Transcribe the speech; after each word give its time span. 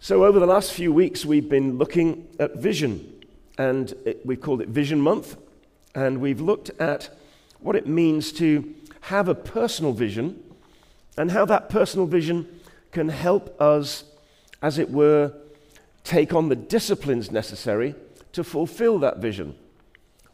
So, 0.00 0.24
over 0.24 0.38
the 0.38 0.46
last 0.46 0.72
few 0.72 0.92
weeks, 0.92 1.24
we've 1.26 1.48
been 1.48 1.76
looking 1.76 2.28
at 2.38 2.54
vision, 2.54 3.20
and 3.58 3.92
it, 4.04 4.24
we've 4.24 4.40
called 4.40 4.62
it 4.62 4.68
Vision 4.68 5.00
Month. 5.00 5.36
And 5.92 6.20
we've 6.20 6.40
looked 6.40 6.70
at 6.78 7.10
what 7.58 7.74
it 7.74 7.88
means 7.88 8.30
to 8.34 8.72
have 9.00 9.26
a 9.26 9.34
personal 9.34 9.92
vision 9.92 10.40
and 11.16 11.32
how 11.32 11.44
that 11.46 11.68
personal 11.68 12.06
vision 12.06 12.46
can 12.92 13.08
help 13.08 13.60
us, 13.60 14.04
as 14.62 14.78
it 14.78 14.88
were, 14.88 15.32
take 16.04 16.32
on 16.32 16.48
the 16.48 16.56
disciplines 16.56 17.32
necessary 17.32 17.96
to 18.32 18.44
fulfill 18.44 19.00
that 19.00 19.18
vision. 19.18 19.56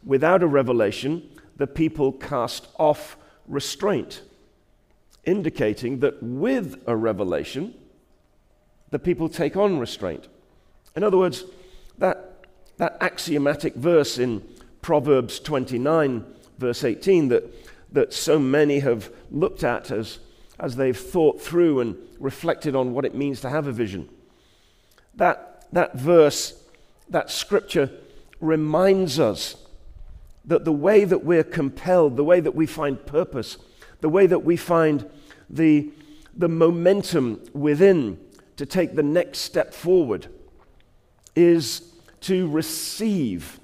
Without 0.04 0.42
a 0.42 0.46
revelation, 0.46 1.26
the 1.56 1.66
people 1.66 2.12
cast 2.12 2.68
off 2.78 3.16
restraint, 3.48 4.20
indicating 5.24 6.00
that 6.00 6.22
with 6.22 6.82
a 6.86 6.94
revelation, 6.94 7.72
the 8.94 8.98
people 9.00 9.28
take 9.28 9.56
on 9.56 9.76
restraint. 9.80 10.28
In 10.94 11.02
other 11.02 11.18
words, 11.18 11.42
that, 11.98 12.46
that 12.76 12.96
axiomatic 13.00 13.74
verse 13.74 14.20
in 14.20 14.40
Proverbs 14.82 15.40
29, 15.40 16.24
verse 16.58 16.84
18, 16.84 17.26
that, 17.26 17.42
that 17.92 18.14
so 18.14 18.38
many 18.38 18.78
have 18.78 19.10
looked 19.32 19.64
at 19.64 19.90
as, 19.90 20.20
as 20.60 20.76
they've 20.76 20.96
thought 20.96 21.42
through 21.42 21.80
and 21.80 21.96
reflected 22.20 22.76
on 22.76 22.92
what 22.94 23.04
it 23.04 23.16
means 23.16 23.40
to 23.40 23.50
have 23.50 23.66
a 23.66 23.72
vision. 23.72 24.08
That, 25.16 25.66
that 25.72 25.96
verse, 25.96 26.62
that 27.08 27.32
scripture, 27.32 27.90
reminds 28.40 29.18
us 29.18 29.56
that 30.44 30.64
the 30.64 30.72
way 30.72 31.04
that 31.04 31.24
we're 31.24 31.42
compelled, 31.42 32.16
the 32.16 32.22
way 32.22 32.38
that 32.38 32.54
we 32.54 32.66
find 32.66 33.04
purpose, 33.04 33.58
the 34.02 34.08
way 34.08 34.28
that 34.28 34.44
we 34.44 34.56
find 34.56 35.10
the, 35.50 35.90
the 36.36 36.48
momentum 36.48 37.42
within 37.52 38.20
to 38.56 38.66
take 38.66 38.94
the 38.94 39.02
next 39.02 39.38
step 39.40 39.74
forward 39.74 40.26
is 41.34 41.92
to 42.20 42.48
receive 42.48 43.58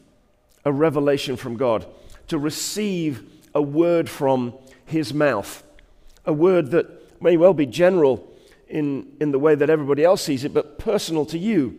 a 0.65 0.73
revelation 0.73 1.37
from 1.37 1.57
God, 1.57 1.87
to 2.29 2.39
receive 2.39 3.23
a 3.55 3.63
word 3.63 4.09
from 4.09 4.55
His 4.85 5.15
mouth, 5.15 5.63
a 6.25 6.33
word 6.33 6.71
that 6.73 7.23
may 7.23 7.37
well 7.37 7.55
be 7.55 7.67
general 7.67 8.27
in, 8.69 9.17
in 9.21 9.33
the 9.33 9.39
way 9.39 9.55
that 9.55 9.71
everybody 9.71 10.05
else 10.05 10.23
sees 10.23 10.45
it, 10.45 10.55
but 10.55 10.79
personal 10.79 11.25
to 11.27 11.39
you. 11.39 11.79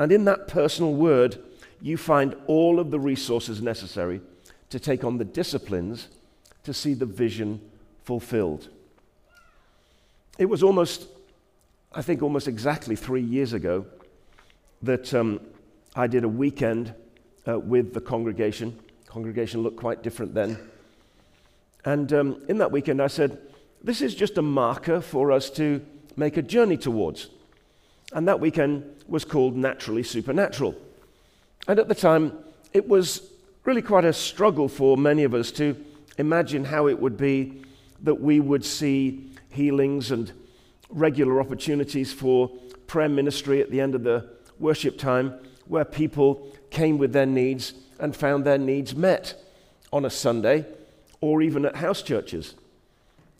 And 0.00 0.10
in 0.10 0.24
that 0.24 0.48
personal 0.48 0.94
word, 0.94 1.42
you 1.80 1.96
find 1.96 2.34
all 2.46 2.80
of 2.80 2.90
the 2.90 3.00
resources 3.00 3.60
necessary 3.60 4.20
to 4.70 4.80
take 4.80 5.04
on 5.04 5.18
the 5.18 5.24
disciplines 5.24 6.08
to 6.64 6.72
see 6.72 6.94
the 6.94 7.06
vision 7.06 7.60
fulfilled. 8.04 8.68
It 10.38 10.46
was 10.46 10.62
almost 10.62 11.06
I 11.94 12.00
think 12.00 12.22
almost 12.22 12.48
exactly 12.48 12.96
three 12.96 13.20
years 13.20 13.52
ago, 13.52 13.84
that 14.82 15.12
um, 15.12 15.40
I 15.94 16.06
did 16.06 16.24
a 16.24 16.28
weekend 16.28 16.94
uh, 17.46 17.58
with 17.58 17.92
the 17.92 18.00
congregation. 18.00 18.78
Congregation 19.06 19.62
looked 19.62 19.76
quite 19.76 20.02
different 20.02 20.32
then. 20.32 20.58
And 21.84 22.10
um, 22.12 22.42
in 22.48 22.58
that 22.58 22.72
weekend, 22.72 23.02
I 23.02 23.08
said, 23.08 23.38
This 23.82 24.00
is 24.00 24.14
just 24.14 24.38
a 24.38 24.42
marker 24.42 25.02
for 25.02 25.30
us 25.32 25.50
to 25.50 25.84
make 26.16 26.38
a 26.38 26.42
journey 26.42 26.78
towards. 26.78 27.28
And 28.14 28.26
that 28.26 28.40
weekend 28.40 28.84
was 29.06 29.24
called 29.24 29.54
Naturally 29.54 30.02
Supernatural. 30.02 30.74
And 31.68 31.78
at 31.78 31.88
the 31.88 31.94
time, 31.94 32.38
it 32.72 32.88
was 32.88 33.30
really 33.64 33.82
quite 33.82 34.04
a 34.04 34.12
struggle 34.14 34.68
for 34.68 34.96
many 34.96 35.24
of 35.24 35.34
us 35.34 35.50
to 35.52 35.76
imagine 36.16 36.64
how 36.64 36.88
it 36.88 36.98
would 36.98 37.16
be 37.16 37.62
that 38.02 38.20
we 38.20 38.40
would 38.40 38.64
see 38.64 39.30
healings 39.50 40.10
and 40.10 40.32
regular 40.92 41.40
opportunities 41.40 42.12
for 42.12 42.48
prayer 42.86 43.08
ministry 43.08 43.60
at 43.60 43.70
the 43.70 43.80
end 43.80 43.94
of 43.94 44.04
the 44.04 44.28
worship 44.58 44.98
time 44.98 45.34
where 45.66 45.84
people 45.84 46.52
came 46.70 46.98
with 46.98 47.12
their 47.12 47.26
needs 47.26 47.72
and 47.98 48.14
found 48.14 48.44
their 48.44 48.58
needs 48.58 48.94
met 48.94 49.34
on 49.92 50.04
a 50.04 50.10
Sunday 50.10 50.66
or 51.20 51.42
even 51.42 51.64
at 51.64 51.76
house 51.76 52.02
churches. 52.02 52.54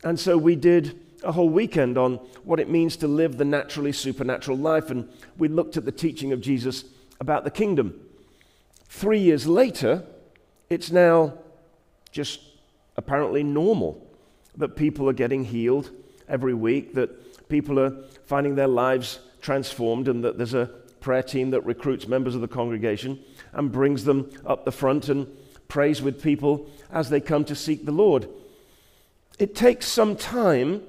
And 0.04 0.18
so 0.18 0.36
we 0.38 0.56
did 0.56 0.98
a 1.22 1.32
whole 1.32 1.48
weekend 1.48 1.96
on 1.98 2.14
what 2.44 2.58
it 2.58 2.68
means 2.68 2.96
to 2.96 3.06
live 3.06 3.36
the 3.36 3.44
naturally 3.44 3.92
supernatural 3.92 4.56
life, 4.56 4.90
and 4.90 5.08
we 5.38 5.48
looked 5.48 5.76
at 5.76 5.84
the 5.84 5.92
teaching 5.92 6.32
of 6.32 6.40
Jesus 6.40 6.84
about 7.20 7.44
the 7.44 7.50
kingdom. 7.50 8.00
Three 8.88 9.20
years 9.20 9.46
later, 9.46 10.04
it's 10.68 10.90
now 10.90 11.34
just 12.10 12.40
apparently 12.96 13.42
normal 13.42 14.06
that 14.56 14.76
people 14.76 15.08
are 15.08 15.14
getting 15.14 15.44
healed 15.44 15.90
every 16.28 16.54
week, 16.54 16.94
that 16.94 17.10
people 17.52 17.78
are 17.78 17.94
finding 18.24 18.54
their 18.54 18.66
lives 18.66 19.18
transformed 19.42 20.08
and 20.08 20.24
that 20.24 20.38
there's 20.38 20.54
a 20.54 20.70
prayer 21.00 21.22
team 21.22 21.50
that 21.50 21.60
recruits 21.66 22.08
members 22.08 22.34
of 22.34 22.40
the 22.40 22.48
congregation 22.48 23.22
and 23.52 23.70
brings 23.70 24.04
them 24.04 24.30
up 24.46 24.64
the 24.64 24.72
front 24.72 25.10
and 25.10 25.26
prays 25.68 26.00
with 26.00 26.22
people 26.22 26.66
as 26.90 27.10
they 27.10 27.20
come 27.20 27.44
to 27.44 27.54
seek 27.54 27.84
the 27.84 27.92
Lord. 27.92 28.26
It 29.38 29.54
takes 29.54 29.86
some 29.86 30.16
time 30.16 30.82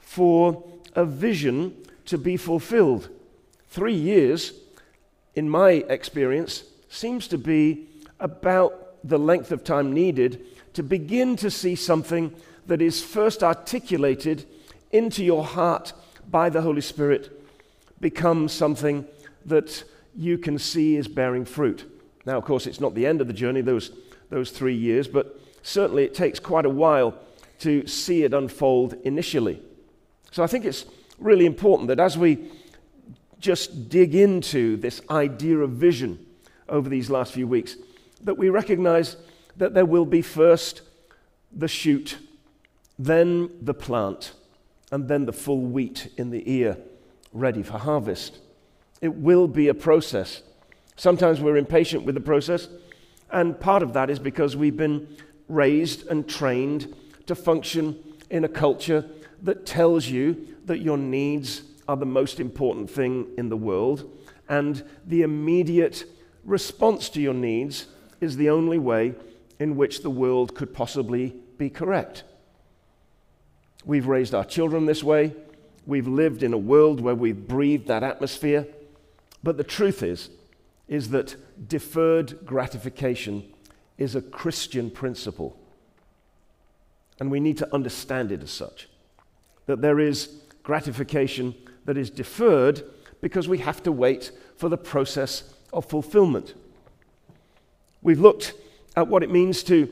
for 0.00 0.64
a 0.96 1.04
vision 1.04 1.76
to 2.06 2.18
be 2.18 2.36
fulfilled. 2.36 3.08
Three 3.68 3.94
years, 3.94 4.54
in 5.36 5.48
my 5.48 5.70
experience, 5.88 6.64
seems 6.88 7.28
to 7.28 7.38
be 7.38 7.86
about 8.18 8.96
the 9.04 9.20
length 9.20 9.52
of 9.52 9.62
time 9.62 9.92
needed 9.92 10.44
to 10.74 10.82
begin 10.82 11.36
to 11.36 11.48
see 11.48 11.76
something 11.76 12.34
that 12.66 12.82
is 12.82 13.04
first 13.04 13.44
articulated 13.44 14.46
into 14.92 15.24
your 15.24 15.44
heart 15.44 15.92
by 16.30 16.50
the 16.50 16.60
Holy 16.60 16.80
Spirit 16.80 17.42
becomes 18.00 18.52
something 18.52 19.06
that 19.46 19.84
you 20.14 20.38
can 20.38 20.58
see 20.58 20.96
is 20.96 21.08
bearing 21.08 21.44
fruit. 21.44 21.90
Now, 22.26 22.38
of 22.38 22.44
course, 22.44 22.66
it's 22.66 22.80
not 22.80 22.94
the 22.94 23.06
end 23.06 23.20
of 23.20 23.26
the 23.26 23.32
journey, 23.32 23.60
those, 23.60 23.90
those 24.30 24.50
three 24.50 24.76
years, 24.76 25.08
but 25.08 25.40
certainly 25.62 26.04
it 26.04 26.14
takes 26.14 26.38
quite 26.38 26.66
a 26.66 26.70
while 26.70 27.14
to 27.60 27.86
see 27.86 28.24
it 28.24 28.34
unfold 28.34 28.94
initially. 29.04 29.60
So 30.30 30.42
I 30.42 30.46
think 30.46 30.64
it's 30.64 30.84
really 31.18 31.46
important 31.46 31.88
that 31.88 32.00
as 32.00 32.18
we 32.18 32.50
just 33.38 33.88
dig 33.88 34.14
into 34.14 34.76
this 34.76 35.00
idea 35.10 35.58
of 35.58 35.70
vision 35.70 36.24
over 36.68 36.88
these 36.88 37.10
last 37.10 37.32
few 37.32 37.46
weeks, 37.46 37.76
that 38.22 38.38
we 38.38 38.48
recognize 38.48 39.16
that 39.56 39.74
there 39.74 39.84
will 39.84 40.06
be 40.06 40.22
first 40.22 40.82
the 41.52 41.68
shoot, 41.68 42.18
then 42.98 43.50
the 43.60 43.74
plant, 43.74 44.32
and 44.92 45.08
then 45.08 45.24
the 45.24 45.32
full 45.32 45.62
wheat 45.62 46.12
in 46.16 46.30
the 46.30 46.48
ear 46.48 46.78
ready 47.32 47.62
for 47.62 47.78
harvest. 47.78 48.38
It 49.00 49.14
will 49.14 49.48
be 49.48 49.68
a 49.68 49.74
process. 49.74 50.42
Sometimes 50.96 51.40
we're 51.40 51.56
impatient 51.56 52.04
with 52.04 52.14
the 52.14 52.20
process, 52.20 52.68
and 53.30 53.58
part 53.58 53.82
of 53.82 53.94
that 53.94 54.10
is 54.10 54.18
because 54.18 54.54
we've 54.54 54.76
been 54.76 55.08
raised 55.48 56.06
and 56.06 56.28
trained 56.28 56.94
to 57.26 57.34
function 57.34 57.98
in 58.30 58.44
a 58.44 58.48
culture 58.48 59.04
that 59.42 59.66
tells 59.66 60.06
you 60.06 60.46
that 60.66 60.78
your 60.78 60.98
needs 60.98 61.62
are 61.88 61.96
the 61.96 62.06
most 62.06 62.38
important 62.38 62.88
thing 62.88 63.26
in 63.38 63.48
the 63.48 63.56
world, 63.56 64.08
and 64.48 64.84
the 65.06 65.22
immediate 65.22 66.04
response 66.44 67.08
to 67.08 67.20
your 67.20 67.34
needs 67.34 67.86
is 68.20 68.36
the 68.36 68.50
only 68.50 68.78
way 68.78 69.14
in 69.58 69.76
which 69.76 70.02
the 70.02 70.10
world 70.10 70.54
could 70.54 70.74
possibly 70.74 71.34
be 71.56 71.70
correct. 71.70 72.24
We've 73.84 74.06
raised 74.06 74.34
our 74.34 74.44
children 74.44 74.86
this 74.86 75.02
way. 75.02 75.34
We've 75.86 76.06
lived 76.06 76.42
in 76.42 76.52
a 76.52 76.58
world 76.58 77.00
where 77.00 77.14
we've 77.14 77.48
breathed 77.48 77.88
that 77.88 78.02
atmosphere. 78.02 78.66
But 79.42 79.56
the 79.56 79.64
truth 79.64 80.02
is, 80.02 80.30
is 80.86 81.10
that 81.10 81.36
deferred 81.68 82.46
gratification 82.46 83.52
is 83.98 84.14
a 84.14 84.22
Christian 84.22 84.90
principle. 84.90 85.58
And 87.18 87.30
we 87.30 87.40
need 87.40 87.58
to 87.58 87.74
understand 87.74 88.30
it 88.30 88.42
as 88.42 88.50
such. 88.50 88.88
That 89.66 89.80
there 89.80 89.98
is 89.98 90.42
gratification 90.62 91.54
that 91.84 91.96
is 91.96 92.10
deferred 92.10 92.82
because 93.20 93.48
we 93.48 93.58
have 93.58 93.82
to 93.82 93.92
wait 93.92 94.30
for 94.56 94.68
the 94.68 94.78
process 94.78 95.54
of 95.72 95.86
fulfillment. 95.86 96.54
We've 98.00 98.20
looked 98.20 98.54
at 98.96 99.08
what 99.08 99.22
it 99.22 99.30
means 99.30 99.62
to 99.64 99.88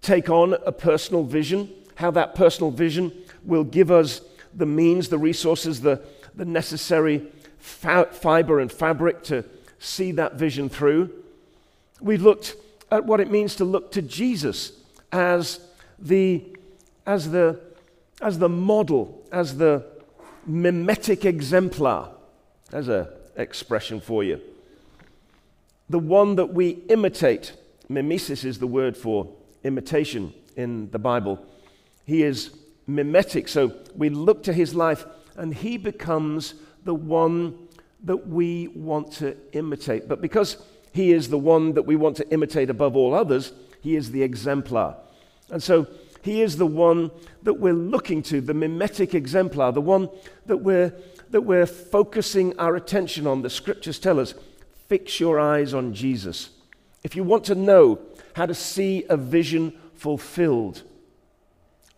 take 0.00 0.30
on 0.30 0.54
a 0.66 0.72
personal 0.72 1.24
vision 1.24 1.70
how 2.02 2.10
that 2.10 2.34
personal 2.34 2.70
vision 2.70 3.12
will 3.44 3.64
give 3.64 3.90
us 3.90 4.20
the 4.52 4.66
means, 4.66 5.08
the 5.08 5.16
resources, 5.16 5.80
the, 5.80 6.02
the 6.34 6.44
necessary 6.44 7.22
fa- 7.58 8.08
fiber 8.10 8.58
and 8.58 8.70
fabric 8.70 9.22
to 9.22 9.44
see 9.78 10.10
that 10.12 10.34
vision 10.34 10.68
through. 10.68 11.10
We've 12.00 12.20
looked 12.20 12.56
at 12.90 13.06
what 13.06 13.20
it 13.20 13.30
means 13.30 13.54
to 13.56 13.64
look 13.64 13.92
to 13.92 14.02
Jesus 14.02 14.72
as 15.12 15.60
the, 15.96 16.44
as 17.06 17.30
the, 17.30 17.60
as 18.20 18.38
the 18.40 18.48
model, 18.48 19.24
as 19.30 19.56
the 19.56 19.86
mimetic 20.44 21.24
exemplar. 21.24 22.10
There's 22.70 22.88
an 22.88 23.06
expression 23.36 24.00
for 24.00 24.24
you. 24.24 24.40
The 25.88 26.00
one 26.00 26.34
that 26.34 26.52
we 26.52 26.70
imitate. 26.88 27.52
Mimesis 27.88 28.44
is 28.44 28.58
the 28.58 28.66
word 28.66 28.96
for 28.96 29.32
imitation 29.62 30.34
in 30.56 30.90
the 30.90 30.98
Bible. 30.98 31.46
He 32.04 32.22
is 32.22 32.50
mimetic. 32.86 33.48
So 33.48 33.74
we 33.94 34.08
look 34.08 34.42
to 34.44 34.52
his 34.52 34.74
life, 34.74 35.06
and 35.36 35.54
he 35.54 35.76
becomes 35.76 36.54
the 36.84 36.94
one 36.94 37.68
that 38.04 38.28
we 38.28 38.68
want 38.68 39.12
to 39.12 39.36
imitate. 39.52 40.08
But 40.08 40.20
because 40.20 40.56
he 40.92 41.12
is 41.12 41.28
the 41.28 41.38
one 41.38 41.74
that 41.74 41.82
we 41.82 41.96
want 41.96 42.16
to 42.16 42.30
imitate 42.30 42.70
above 42.70 42.96
all 42.96 43.14
others, 43.14 43.52
he 43.80 43.96
is 43.96 44.10
the 44.10 44.22
exemplar. 44.22 44.96
And 45.50 45.62
so 45.62 45.86
he 46.22 46.42
is 46.42 46.56
the 46.56 46.66
one 46.66 47.10
that 47.42 47.54
we're 47.54 47.72
looking 47.72 48.22
to, 48.24 48.40
the 48.40 48.54
mimetic 48.54 49.14
exemplar, 49.14 49.72
the 49.72 49.80
one 49.80 50.08
that 50.46 50.58
we're, 50.58 50.92
that 51.30 51.42
we're 51.42 51.66
focusing 51.66 52.58
our 52.58 52.76
attention 52.76 53.26
on. 53.26 53.42
The 53.42 53.50
scriptures 53.50 53.98
tell 53.98 54.20
us 54.20 54.34
fix 54.88 55.18
your 55.18 55.40
eyes 55.40 55.74
on 55.74 55.94
Jesus. 55.94 56.50
If 57.02 57.16
you 57.16 57.24
want 57.24 57.44
to 57.44 57.54
know 57.54 58.00
how 58.34 58.46
to 58.46 58.54
see 58.54 59.04
a 59.08 59.16
vision 59.16 59.72
fulfilled, 59.94 60.82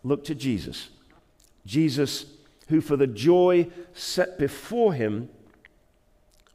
look 0.05 0.23
to 0.25 0.35
Jesus. 0.35 0.89
Jesus, 1.65 2.25
who 2.69 2.79
for 2.79 2.95
the 2.95 3.07
joy 3.07 3.67
set 3.93 4.37
before 4.37 4.93
him 4.93 5.29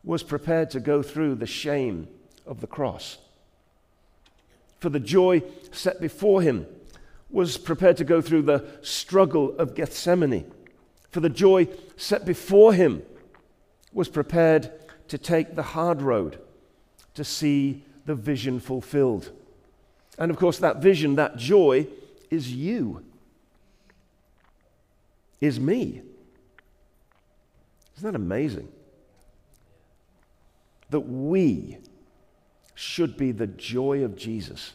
was 0.05 0.23
prepared 0.23 0.71
to 0.71 0.81
go 0.81 1.03
through 1.03 1.35
the 1.35 1.47
shame 1.47 2.09
of 2.47 2.61
the 2.61 2.67
cross. 2.67 3.19
For 4.79 4.89
the 4.89 5.01
joy 5.01 5.43
set 5.73 6.01
before 6.01 6.41
him 6.41 6.67
was 7.29 7.59
prepared 7.59 7.97
to 7.99 8.05
go 8.05 8.21
through 8.21 8.43
the 8.43 8.65
struggle 8.83 9.57
of 9.59 9.75
Gethsemane. 9.75 10.51
For 11.11 11.21
the 11.21 11.29
joy 11.29 11.69
set 11.97 12.25
before 12.25 12.73
him 12.73 13.03
was 13.93 14.09
prepared 14.09 14.71
to 15.09 15.19
take 15.19 15.55
the 15.55 15.63
hard 15.63 16.03
road 16.03 16.41
to 17.15 17.25
see 17.25 17.85
the 18.07 18.15
vision 18.15 18.61
fulfilled. 18.61 19.33
And 20.19 20.31
of 20.31 20.37
course, 20.37 20.59
that 20.59 20.81
vision, 20.81 21.17
that 21.17 21.37
joy, 21.37 21.89
is 22.31 22.53
you, 22.53 23.05
is 25.41 25.59
me. 25.59 26.03
Isn't 27.97 28.13
that 28.13 28.17
amazing? 28.17 28.69
That 30.91 31.01
we 31.01 31.79
should 32.75 33.17
be 33.17 33.33
the 33.33 33.47
joy 33.47 34.05
of 34.05 34.17
Jesus. 34.17 34.73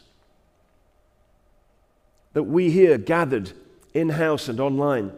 That 2.32 2.44
we 2.44 2.70
here, 2.70 2.98
gathered 2.98 3.52
in 3.94 4.10
house 4.10 4.48
and 4.48 4.60
online, 4.60 5.12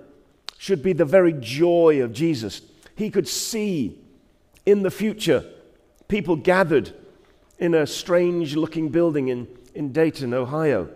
should 0.56 0.82
be 0.82 0.92
the 0.92 1.04
very 1.04 1.32
joy 1.32 2.02
of 2.02 2.12
Jesus. 2.12 2.62
He 2.96 3.10
could 3.10 3.28
see 3.28 3.98
in 4.66 4.82
the 4.82 4.90
future 4.90 5.44
people 6.08 6.36
gathered 6.36 6.92
in 7.58 7.74
a 7.74 7.86
strange 7.86 8.56
looking 8.56 8.88
building 8.88 9.28
in, 9.28 9.46
in 9.74 9.92
Dayton, 9.92 10.32
Ohio. 10.32 10.88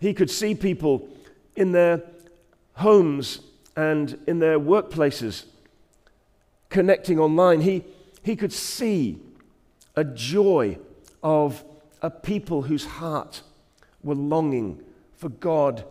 He 0.00 0.14
could 0.14 0.30
see 0.30 0.54
people 0.54 1.08
in 1.56 1.72
their 1.72 1.98
homes 2.78 3.40
and 3.76 4.18
in 4.26 4.38
their 4.38 4.58
workplaces 4.58 5.44
connecting 6.68 7.18
online. 7.18 7.60
He, 7.60 7.84
he 8.22 8.36
could 8.36 8.52
see 8.52 9.20
a 9.96 10.04
joy 10.04 10.78
of 11.22 11.64
a 12.02 12.10
people 12.10 12.62
whose 12.62 12.84
heart 12.84 13.42
were 14.02 14.14
longing 14.14 14.82
for 15.16 15.28
God 15.28 15.84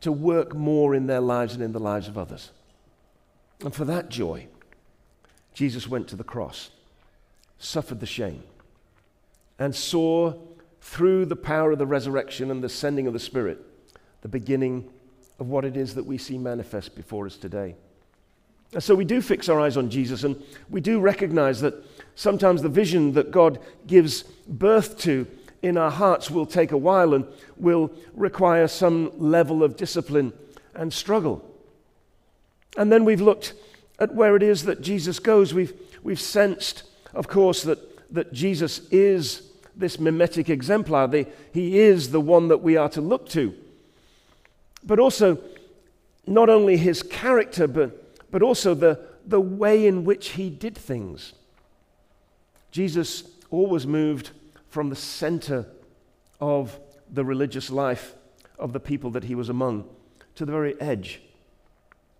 to 0.00 0.10
work 0.10 0.54
more 0.54 0.94
in 0.94 1.06
their 1.06 1.20
lives 1.20 1.54
and 1.54 1.62
in 1.62 1.72
the 1.72 1.78
lives 1.78 2.08
of 2.08 2.18
others. 2.18 2.50
And 3.60 3.72
for 3.72 3.84
that 3.84 4.08
joy, 4.08 4.48
Jesus 5.54 5.86
went 5.86 6.08
to 6.08 6.16
the 6.16 6.24
cross, 6.24 6.70
suffered 7.58 8.00
the 8.00 8.06
shame, 8.06 8.42
and 9.58 9.74
saw 9.74 10.34
through 10.80 11.26
the 11.26 11.36
power 11.36 11.70
of 11.70 11.78
the 11.78 11.86
resurrection 11.86 12.50
and 12.50 12.64
the 12.64 12.68
sending 12.68 13.06
of 13.06 13.12
the 13.12 13.20
Spirit 13.20 13.60
the 14.22 14.28
beginning 14.28 14.90
of 15.38 15.48
what 15.48 15.64
it 15.64 15.76
is 15.76 15.94
that 15.94 16.06
we 16.06 16.18
see 16.18 16.38
manifest 16.38 16.94
before 16.94 17.26
us 17.26 17.36
today. 17.36 17.74
And 18.72 18.82
so 18.82 18.94
we 18.94 19.04
do 19.04 19.20
fix 19.20 19.48
our 19.48 19.60
eyes 19.60 19.76
on 19.76 19.90
Jesus, 19.90 20.24
and 20.24 20.42
we 20.70 20.80
do 20.80 20.98
recognize 20.98 21.60
that 21.60 21.74
sometimes 22.14 22.62
the 22.62 22.68
vision 22.68 23.12
that 23.12 23.30
God 23.30 23.58
gives 23.86 24.22
birth 24.48 24.98
to 25.00 25.26
in 25.62 25.76
our 25.76 25.90
hearts 25.90 26.30
will 26.30 26.46
take 26.46 26.72
a 26.72 26.76
while 26.76 27.14
and 27.14 27.26
will 27.56 27.92
require 28.14 28.66
some 28.66 29.12
level 29.18 29.62
of 29.62 29.76
discipline 29.76 30.32
and 30.74 30.92
struggle. 30.92 31.48
And 32.76 32.90
then 32.90 33.04
we've 33.04 33.20
looked 33.20 33.52
at 33.98 34.14
where 34.14 34.34
it 34.36 34.42
is 34.42 34.64
that 34.64 34.80
Jesus 34.80 35.18
goes. 35.18 35.52
We've, 35.52 35.74
we've 36.02 36.20
sensed, 36.20 36.84
of 37.14 37.28
course, 37.28 37.62
that, 37.62 37.78
that 38.14 38.32
Jesus 38.32 38.88
is 38.90 39.50
this 39.76 39.98
mimetic 40.00 40.48
exemplar. 40.48 41.06
The, 41.06 41.26
he 41.52 41.78
is 41.78 42.10
the 42.10 42.20
one 42.20 42.48
that 42.48 42.62
we 42.62 42.76
are 42.76 42.88
to 42.90 43.00
look 43.00 43.28
to. 43.30 43.54
But 44.84 44.98
also, 44.98 45.38
not 46.26 46.48
only 46.48 46.76
his 46.76 47.02
character, 47.02 47.66
but 47.66 48.02
but 48.32 48.42
also 48.42 48.74
the, 48.74 48.98
the 49.24 49.40
way 49.40 49.86
in 49.86 50.02
which 50.02 50.30
he 50.30 50.50
did 50.50 50.76
things. 50.76 51.34
Jesus 52.72 53.24
always 53.50 53.86
moved 53.86 54.30
from 54.68 54.88
the 54.88 54.96
center 54.96 55.66
of 56.40 56.80
the 57.12 57.24
religious 57.24 57.70
life 57.70 58.14
of 58.58 58.72
the 58.72 58.80
people 58.80 59.10
that 59.10 59.24
he 59.24 59.34
was 59.34 59.50
among 59.50 59.84
to 60.34 60.46
the 60.46 60.50
very 60.50 60.80
edge, 60.80 61.20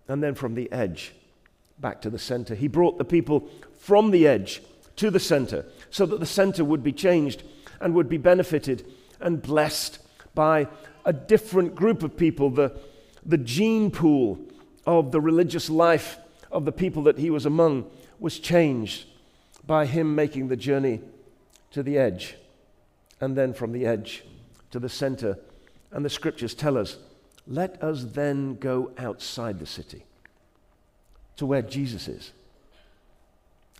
and 0.07 0.21
then 0.21 0.35
from 0.35 0.53
the 0.53 0.71
edge 0.71 1.13
back 1.79 1.99
to 2.03 2.11
the 2.11 2.19
center. 2.19 2.53
He 2.53 2.67
brought 2.67 2.99
the 2.99 3.05
people 3.05 3.49
from 3.79 4.11
the 4.11 4.27
edge 4.27 4.61
to 4.97 5.09
the 5.09 5.19
center 5.19 5.65
so 5.89 6.05
that 6.05 6.19
the 6.19 6.25
center 6.27 6.63
would 6.63 6.83
be 6.83 6.93
changed 6.93 7.41
and 7.81 7.95
would 7.95 8.07
be 8.07 8.19
benefited 8.19 8.85
and 9.19 9.41
blessed 9.41 9.97
by 10.35 10.67
a 11.05 11.13
different 11.13 11.75
group 11.75 12.03
of 12.03 12.17
people, 12.17 12.49
the, 12.49 12.77
the 13.25 13.37
gene 13.37 13.91
pool 13.91 14.39
of 14.85 15.11
the 15.11 15.21
religious 15.21 15.69
life 15.69 16.17
of 16.51 16.65
the 16.65 16.71
people 16.71 17.03
that 17.03 17.17
he 17.17 17.29
was 17.29 17.45
among 17.45 17.89
was 18.19 18.39
changed 18.39 19.05
by 19.65 19.85
him 19.85 20.15
making 20.15 20.47
the 20.47 20.55
journey 20.55 21.01
to 21.71 21.83
the 21.83 21.97
edge 21.97 22.35
and 23.19 23.35
then 23.35 23.53
from 23.53 23.71
the 23.71 23.85
edge 23.85 24.23
to 24.71 24.79
the 24.79 24.89
center. 24.89 25.37
And 25.91 26.03
the 26.03 26.09
scriptures 26.09 26.53
tell 26.53 26.77
us 26.77 26.97
let 27.45 27.83
us 27.83 28.05
then 28.05 28.55
go 28.55 28.91
outside 28.97 29.59
the 29.59 29.65
city 29.65 30.05
to 31.35 31.45
where 31.45 31.61
Jesus 31.61 32.07
is. 32.07 32.31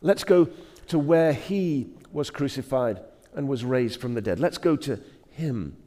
Let's 0.02 0.24
go 0.24 0.50
to 0.88 1.00
where 1.00 1.32
he 1.32 1.90
was 2.12 2.30
crucified 2.30 3.00
and 3.34 3.48
was 3.48 3.64
raised 3.64 4.02
from 4.02 4.16
the 4.16 4.22
dead. 4.22 4.40
Let's 4.40 4.58
go 4.58 4.76
to 4.76 5.00
him. 5.32 5.78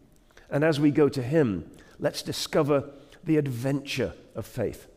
And 0.50 0.64
as 0.64 0.78
we 0.78 0.90
go 0.90 1.08
to 1.08 1.22
him, 1.22 1.70
let's 1.98 2.22
discover 2.22 2.90
the 3.24 3.36
adventure 3.36 4.12
of 4.34 4.46
faith 4.46 4.88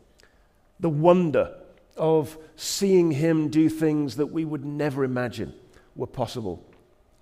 the 0.80 0.88
wonder 0.88 1.54
of 1.96 2.36
seeing 2.56 3.12
him 3.12 3.48
do 3.48 3.68
things 3.68 4.16
that 4.16 4.26
we 4.26 4.44
would 4.44 4.64
never 4.64 5.04
imagine 5.04 5.52
were 5.94 6.06
possible 6.06 6.64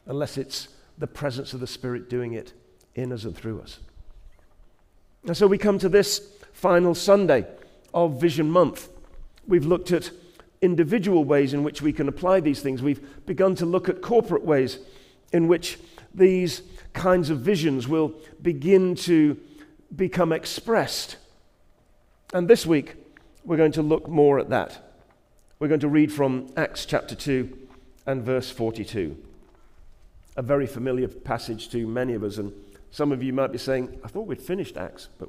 unless 0.07 0.39
it's 0.39 0.69
the 0.97 1.07
presence 1.07 1.53
of 1.53 1.61
the 1.61 1.67
Spirit 1.67 2.09
doing 2.09 2.33
it 2.33 2.53
in 2.95 3.13
us 3.13 3.25
and 3.25 3.37
through 3.37 3.61
us. 3.61 3.81
And 5.27 5.37
so 5.37 5.47
we 5.47 5.59
come 5.59 5.79
to 5.81 5.89
this 5.89 6.21
final 6.53 6.95
Sunday 6.95 7.47
of 7.93 8.21
Vision 8.21 8.51
Month. 8.51 8.89
We've 9.47 9.67
looked 9.67 9.93
at 9.93 10.11
individual 10.63 11.25
ways 11.25 11.53
in 11.53 11.63
which 11.63 11.83
we 11.83 11.93
can 11.93 12.09
apply 12.09 12.41
these 12.41 12.61
things. 12.61 12.83
We've 12.83 13.27
begun 13.27 13.55
to 13.57 13.67
look 13.67 13.89
at 13.89 14.01
corporate 14.01 14.45
ways 14.45 14.79
in 15.33 15.49
which 15.49 15.79
these 16.15 16.63
kinds 16.99 17.31
of 17.31 17.39
visions 17.39 17.87
will 17.87 18.13
begin 18.43 18.97
to 18.97 19.39
become 19.95 20.33
expressed. 20.33 21.17
And 22.35 22.49
this 22.49 22.67
week, 22.67 22.97
we're 23.45 23.57
going 23.57 23.73
to 23.73 23.83
look 23.83 24.09
more 24.09 24.39
at 24.39 24.51
that. 24.51 24.93
We're 25.61 25.69
going 25.69 25.81
to 25.81 25.89
read 25.89 26.13
from 26.13 26.49
Acts 26.57 26.85
chapter 26.85 27.15
2 27.15 27.57
and 28.07 28.23
verse 28.23 28.51
42. 28.51 29.17
A 30.37 30.43
very 30.43 30.67
familiar 30.67 31.09
passage 31.09 31.71
to 31.71 31.87
many 31.87 32.15
of 32.15 32.25
us, 32.25 32.37
and 32.37 32.53
some 32.91 33.13
of 33.13 33.23
you 33.23 33.33
might 33.33 33.53
be 33.53 33.59
saying, 33.59 34.01
I 34.05 34.09
thought 34.09 34.27
we'd 34.27 34.43
finished 34.43 34.77
Acts, 34.77 35.09
but 35.19 35.29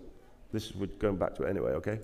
this 0.52 0.66
is 0.66 0.76
we're 0.76 0.88
going 0.88 1.18
back 1.18 1.36
to 1.36 1.44
it 1.44 1.50
anyway, 1.50 1.72
okay? 1.74 2.00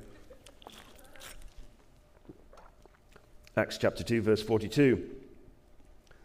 Acts 3.58 3.78
chapter 3.78 4.04
2, 4.04 4.22
verse 4.22 4.44
42. 4.44 5.25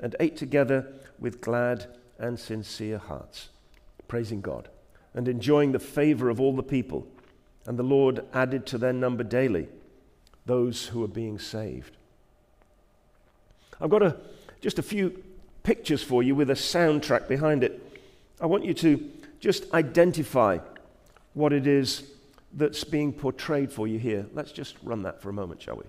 and 0.00 0.14
ate 0.20 0.36
together 0.36 0.86
with 1.18 1.40
glad 1.40 1.86
and 2.18 2.38
sincere 2.38 2.98
hearts, 2.98 3.48
praising 4.06 4.40
God 4.40 4.68
and 5.14 5.26
enjoying 5.28 5.72
the 5.72 5.78
favor 5.78 6.28
of 6.28 6.40
all 6.40 6.54
the 6.54 6.62
people. 6.62 7.06
And 7.66 7.78
the 7.78 7.82
Lord 7.82 8.24
added 8.32 8.66
to 8.66 8.78
their 8.78 8.92
number 8.92 9.24
daily 9.24 9.68
those 10.46 10.86
who 10.86 11.00
were 11.00 11.08
being 11.08 11.38
saved. 11.38 11.96
I've 13.80 13.90
got 13.90 14.02
a, 14.02 14.16
just 14.60 14.78
a 14.78 14.82
few 14.82 15.22
pictures 15.62 16.02
for 16.02 16.22
you 16.22 16.34
with 16.34 16.50
a 16.50 16.54
soundtrack 16.54 17.28
behind 17.28 17.62
it. 17.62 18.00
I 18.40 18.46
want 18.46 18.64
you 18.64 18.74
to 18.74 19.10
just 19.40 19.72
identify 19.74 20.58
what 21.34 21.52
it 21.52 21.66
is 21.66 22.10
that's 22.52 22.84
being 22.84 23.12
portrayed 23.12 23.70
for 23.70 23.86
you 23.86 23.98
here. 23.98 24.26
Let's 24.32 24.52
just 24.52 24.76
run 24.82 25.02
that 25.02 25.20
for 25.20 25.28
a 25.28 25.32
moment, 25.32 25.60
shall 25.60 25.76
we? 25.76 25.84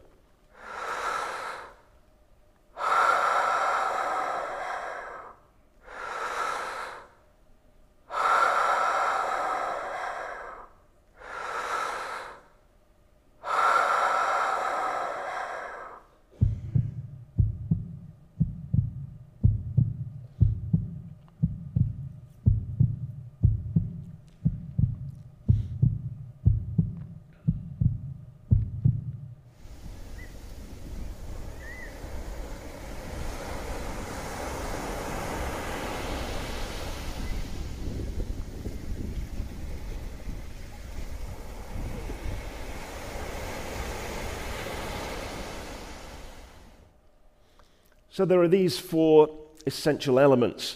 So 48.20 48.26
there 48.26 48.42
are 48.42 48.50
these 48.50 48.78
four 48.78 49.30
essential 49.66 50.20
elements 50.20 50.76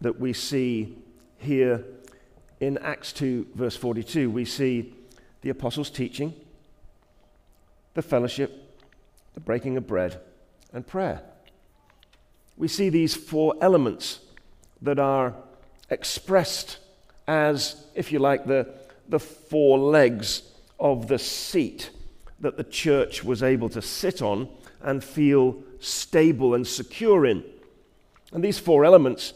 that 0.00 0.20
we 0.20 0.32
see 0.32 0.96
here 1.36 1.84
in 2.60 2.78
Acts 2.78 3.12
2, 3.12 3.48
verse 3.56 3.74
42. 3.74 4.30
We 4.30 4.44
see 4.44 4.94
the 5.40 5.50
apostles' 5.50 5.90
teaching, 5.90 6.32
the 7.94 8.02
fellowship, 8.02 8.78
the 9.34 9.40
breaking 9.40 9.76
of 9.76 9.88
bread, 9.88 10.20
and 10.72 10.86
prayer. 10.86 11.22
We 12.56 12.68
see 12.68 12.88
these 12.88 13.16
four 13.16 13.56
elements 13.60 14.20
that 14.80 15.00
are 15.00 15.34
expressed 15.90 16.78
as, 17.26 17.84
if 17.96 18.12
you 18.12 18.20
like, 18.20 18.46
the, 18.46 18.72
the 19.08 19.18
four 19.18 19.76
legs 19.76 20.42
of 20.78 21.08
the 21.08 21.18
seat 21.18 21.90
that 22.38 22.56
the 22.56 22.62
church 22.62 23.24
was 23.24 23.42
able 23.42 23.70
to 23.70 23.82
sit 23.82 24.22
on 24.22 24.48
and 24.80 25.02
feel 25.02 25.64
stable 25.80 26.54
and 26.54 26.66
secure 26.66 27.26
in. 27.26 27.44
And 28.32 28.42
these 28.42 28.58
four 28.58 28.84
elements, 28.84 29.34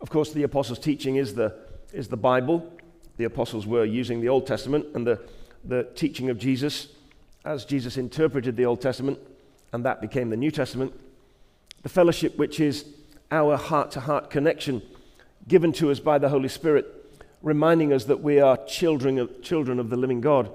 of 0.00 0.10
course, 0.10 0.32
the 0.32 0.42
apostles' 0.42 0.78
teaching 0.78 1.16
is 1.16 1.34
the, 1.34 1.54
is 1.92 2.08
the 2.08 2.16
Bible. 2.16 2.72
The 3.16 3.24
apostles 3.24 3.66
were 3.66 3.84
using 3.84 4.20
the 4.20 4.28
Old 4.28 4.46
Testament 4.46 4.86
and 4.94 5.06
the, 5.06 5.20
the 5.64 5.84
teaching 5.94 6.30
of 6.30 6.38
Jesus 6.38 6.88
as 7.44 7.64
Jesus 7.64 7.96
interpreted 7.96 8.56
the 8.56 8.66
Old 8.66 8.80
Testament, 8.80 9.18
and 9.72 9.84
that 9.84 10.00
became 10.00 10.30
the 10.30 10.36
New 10.36 10.50
Testament. 10.50 10.92
The 11.82 11.88
fellowship, 11.88 12.36
which 12.38 12.60
is 12.60 12.84
our 13.30 13.56
heart 13.56 13.90
to 13.92 14.00
heart 14.00 14.30
connection 14.30 14.82
given 15.48 15.72
to 15.72 15.90
us 15.90 15.98
by 15.98 16.18
the 16.18 16.28
Holy 16.28 16.48
Spirit, 16.48 16.86
reminding 17.42 17.92
us 17.92 18.04
that 18.04 18.22
we 18.22 18.38
are 18.38 18.56
children 18.66 19.18
of, 19.18 19.42
children 19.42 19.80
of 19.80 19.90
the 19.90 19.96
living 19.96 20.20
God. 20.20 20.50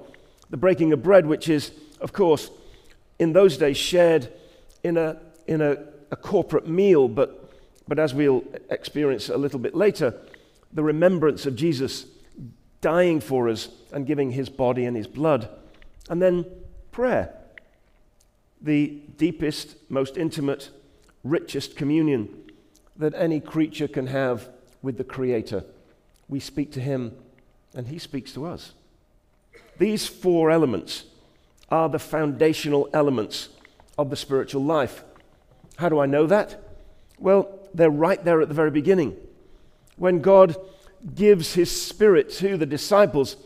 The 0.50 0.58
breaking 0.58 0.94
of 0.94 1.04
bread, 1.04 1.26
which 1.26 1.50
is, 1.50 1.72
of 2.00 2.14
course, 2.14 2.50
in 3.20 3.34
those 3.34 3.58
days 3.58 3.76
shared 3.76 4.32
in 4.84 4.98
a, 4.98 5.18
in 5.48 5.62
a, 5.62 5.78
a 6.12 6.16
corporate 6.16 6.68
meal, 6.68 7.08
but, 7.08 7.52
but 7.88 8.00
as 8.00 8.14
we'll 8.14 8.44
experience 8.70 9.30
a 9.30 9.38
little 9.38 9.60
bit 9.60 9.76
later, 9.76 10.14
the 10.74 10.84
remembrance 10.84 11.46
of 11.46 11.56
Jesus 11.56 12.06
dying 12.82 13.20
for 13.20 13.50
us 13.50 13.70
and 13.92 14.06
giving 14.06 14.32
his 14.32 14.50
body 14.50 14.86
and 14.86 14.96
his 14.96 15.08
blood. 15.08 15.50
And 16.10 16.22
then 16.22 16.46
prayer, 16.92 17.34
the 18.62 19.02
deepest, 19.18 19.76
most 19.90 20.18
intimate, 20.18 20.70
richest 21.24 21.76
communion 21.76 22.30
that 22.96 23.14
any 23.16 23.40
creature 23.40 23.88
can 23.88 24.08
have 24.08 24.50
with 24.82 24.98
the 24.98 25.04
Creator. 25.04 25.64
We 26.28 26.40
speak 26.40 26.72
to 26.74 26.82
him 26.82 27.16
and 27.74 27.88
he 27.88 28.00
speaks 28.00 28.32
to 28.34 28.46
us. 28.46 28.74
These 29.78 30.08
four 30.08 30.50
elements 30.50 31.04
are 31.70 31.90
the 31.90 32.00
foundational 32.00 32.90
elements 32.94 33.50
of 33.98 34.10
the 34.10 34.16
spiritual 34.16 34.64
life. 34.64 35.04
How 35.78 35.90
do 35.90 36.00
I 36.00 36.06
know 36.06 36.28
that? 36.28 36.64
Well, 37.20 37.60
they're 37.74 37.90
right 37.90 38.24
there 38.24 38.42
at 38.42 38.48
the 38.48 38.54
very 38.54 38.72
beginning. 38.72 39.16
When 39.96 40.22
God 40.22 40.56
gives 41.16 41.54
his 41.54 41.70
spirit 41.70 42.30
to 42.34 42.58
the 42.58 42.66
disciples, 42.66 43.38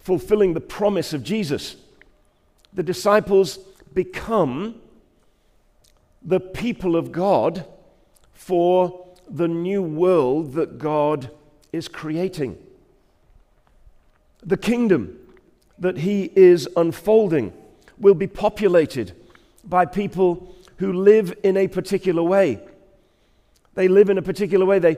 fulfilling 0.00 0.54
the 0.54 0.60
promise 0.60 1.12
of 1.12 1.22
Jesus, 1.22 1.76
the 2.72 2.82
disciples 2.82 3.58
become 3.92 4.80
the 6.22 6.40
people 6.40 6.96
of 6.96 7.12
God 7.12 7.66
for 8.32 9.06
the 9.28 9.48
new 9.48 9.82
world 9.82 10.54
that 10.54 10.78
God 10.78 11.30
is 11.72 11.88
creating. 11.88 12.58
The 14.42 14.56
kingdom 14.56 15.18
that 15.78 15.98
he 15.98 16.30
is 16.36 16.68
unfolding 16.76 17.52
will 17.98 18.14
be 18.14 18.26
populated 18.26 19.14
by 19.66 19.86
people 19.86 20.54
who 20.76 20.92
live 20.92 21.34
in 21.42 21.56
a 21.56 21.68
particular 21.68 22.22
way. 22.22 22.60
They 23.74 23.88
live 23.88 24.10
in 24.10 24.18
a 24.18 24.22
particular 24.22 24.66
way, 24.66 24.78
they 24.78 24.94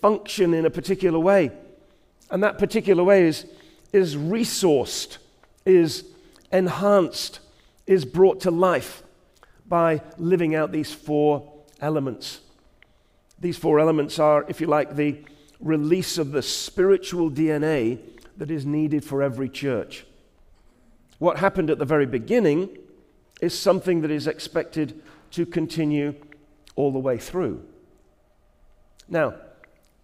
function 0.00 0.54
in 0.54 0.66
a 0.66 0.70
particular 0.70 1.18
way. 1.18 1.50
And 2.30 2.42
that 2.42 2.58
particular 2.58 3.02
way 3.02 3.26
is, 3.26 3.46
is 3.92 4.16
resourced, 4.16 5.18
is 5.66 6.04
enhanced, 6.52 7.40
is 7.86 8.04
brought 8.04 8.40
to 8.40 8.50
life 8.50 9.02
by 9.66 10.02
living 10.16 10.54
out 10.54 10.72
these 10.72 10.92
four 10.92 11.52
elements. 11.80 12.40
These 13.40 13.56
four 13.56 13.80
elements 13.80 14.18
are, 14.18 14.44
if 14.48 14.60
you 14.60 14.66
like, 14.66 14.96
the 14.96 15.24
release 15.60 16.18
of 16.18 16.32
the 16.32 16.42
spiritual 16.42 17.30
DNA 17.30 17.98
that 18.36 18.50
is 18.50 18.64
needed 18.64 19.04
for 19.04 19.22
every 19.22 19.48
church. 19.48 20.04
What 21.18 21.38
happened 21.38 21.70
at 21.70 21.78
the 21.78 21.84
very 21.84 22.06
beginning 22.06 22.70
is 23.40 23.58
something 23.58 24.02
that 24.02 24.10
is 24.10 24.26
expected 24.26 25.02
to 25.32 25.46
continue 25.46 26.14
all 26.76 26.92
the 26.92 26.98
way 26.98 27.18
through. 27.18 27.64
Now, 29.08 29.34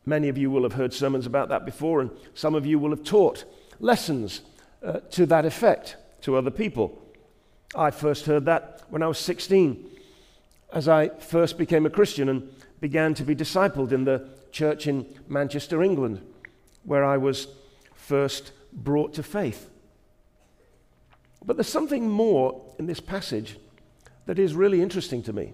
many 0.05 0.29
of 0.29 0.39
you 0.39 0.51
will 0.51 0.63
have 0.63 0.73
heard 0.73 0.93
sermons 0.93 1.27
about 1.27 1.49
that 1.51 1.65
before, 1.65 2.01
and 2.01 2.11
some 2.35 2.55
of 2.55 2.67
you 2.67 2.79
will 2.79 2.91
have 2.91 3.05
taught 3.05 3.45
lessons 3.79 4.41
uh, 4.83 5.01
to 5.11 5.27
that 5.27 5.45
effect 5.45 5.97
to 6.23 6.37
other 6.37 6.51
people. 6.51 7.03
I 7.75 7.91
first 7.91 8.27
heard 8.27 8.45
that 8.47 8.83
when 8.89 9.03
I 9.03 9.07
was 9.07 9.19
16, 9.19 9.91
as 10.73 10.89
I 10.89 11.09
first 11.09 11.59
became 11.59 11.87
a 11.87 11.91
Christian 11.91 12.29
and 12.29 12.51
began 12.81 13.15
to 13.15 13.23
be 13.23 13.35
discipled 13.35 13.93
in 13.93 14.05
the 14.05 14.29
church 14.53 14.87
in 14.87 15.07
Manchester, 15.29 15.83
England, 15.83 16.21
where 16.85 17.05
I 17.05 17.17
was 17.17 17.49
first 17.95 18.53
brought 18.73 19.15
to 19.15 19.23
faith. 19.23 19.71
But 21.45 21.57
there's 21.57 21.69
something 21.69 22.09
more 22.09 22.66
in 22.79 22.87
this 22.87 23.01
passage 23.01 23.59
that 24.27 24.39
is 24.39 24.55
really 24.55 24.83
interesting 24.83 25.23
to 25.23 25.33
me. 25.33 25.53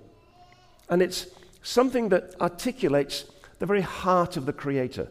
And 0.89 1.03
it's 1.03 1.27
something 1.63 2.09
that 2.11 2.35
articulates 2.41 3.25
the 3.59 3.67
very 3.67 3.83
heart 3.83 4.37
of 4.37 4.47
the 4.47 4.53
Creator. 4.53 5.09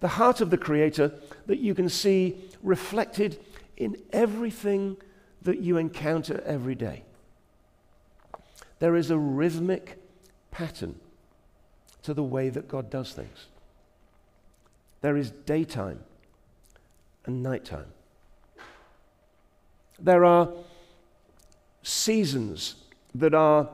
The 0.00 0.08
heart 0.08 0.40
of 0.40 0.50
the 0.50 0.58
Creator 0.58 1.14
that 1.46 1.58
you 1.58 1.74
can 1.74 1.88
see 1.88 2.36
reflected 2.62 3.38
in 3.76 3.96
everything 4.12 4.96
that 5.42 5.60
you 5.60 5.76
encounter 5.76 6.42
every 6.44 6.74
day. 6.74 7.02
There 8.78 8.96
is 8.96 9.10
a 9.10 9.18
rhythmic 9.18 9.98
pattern 10.50 10.96
to 12.02 12.14
the 12.14 12.22
way 12.22 12.48
that 12.48 12.68
God 12.68 12.90
does 12.90 13.12
things. 13.12 13.46
There 15.00 15.16
is 15.16 15.30
daytime 15.30 16.00
and 17.24 17.42
nighttime. 17.42 17.86
There 20.02 20.24
are 20.24 20.48
seasons 21.84 22.74
that 23.14 23.34
are, 23.34 23.68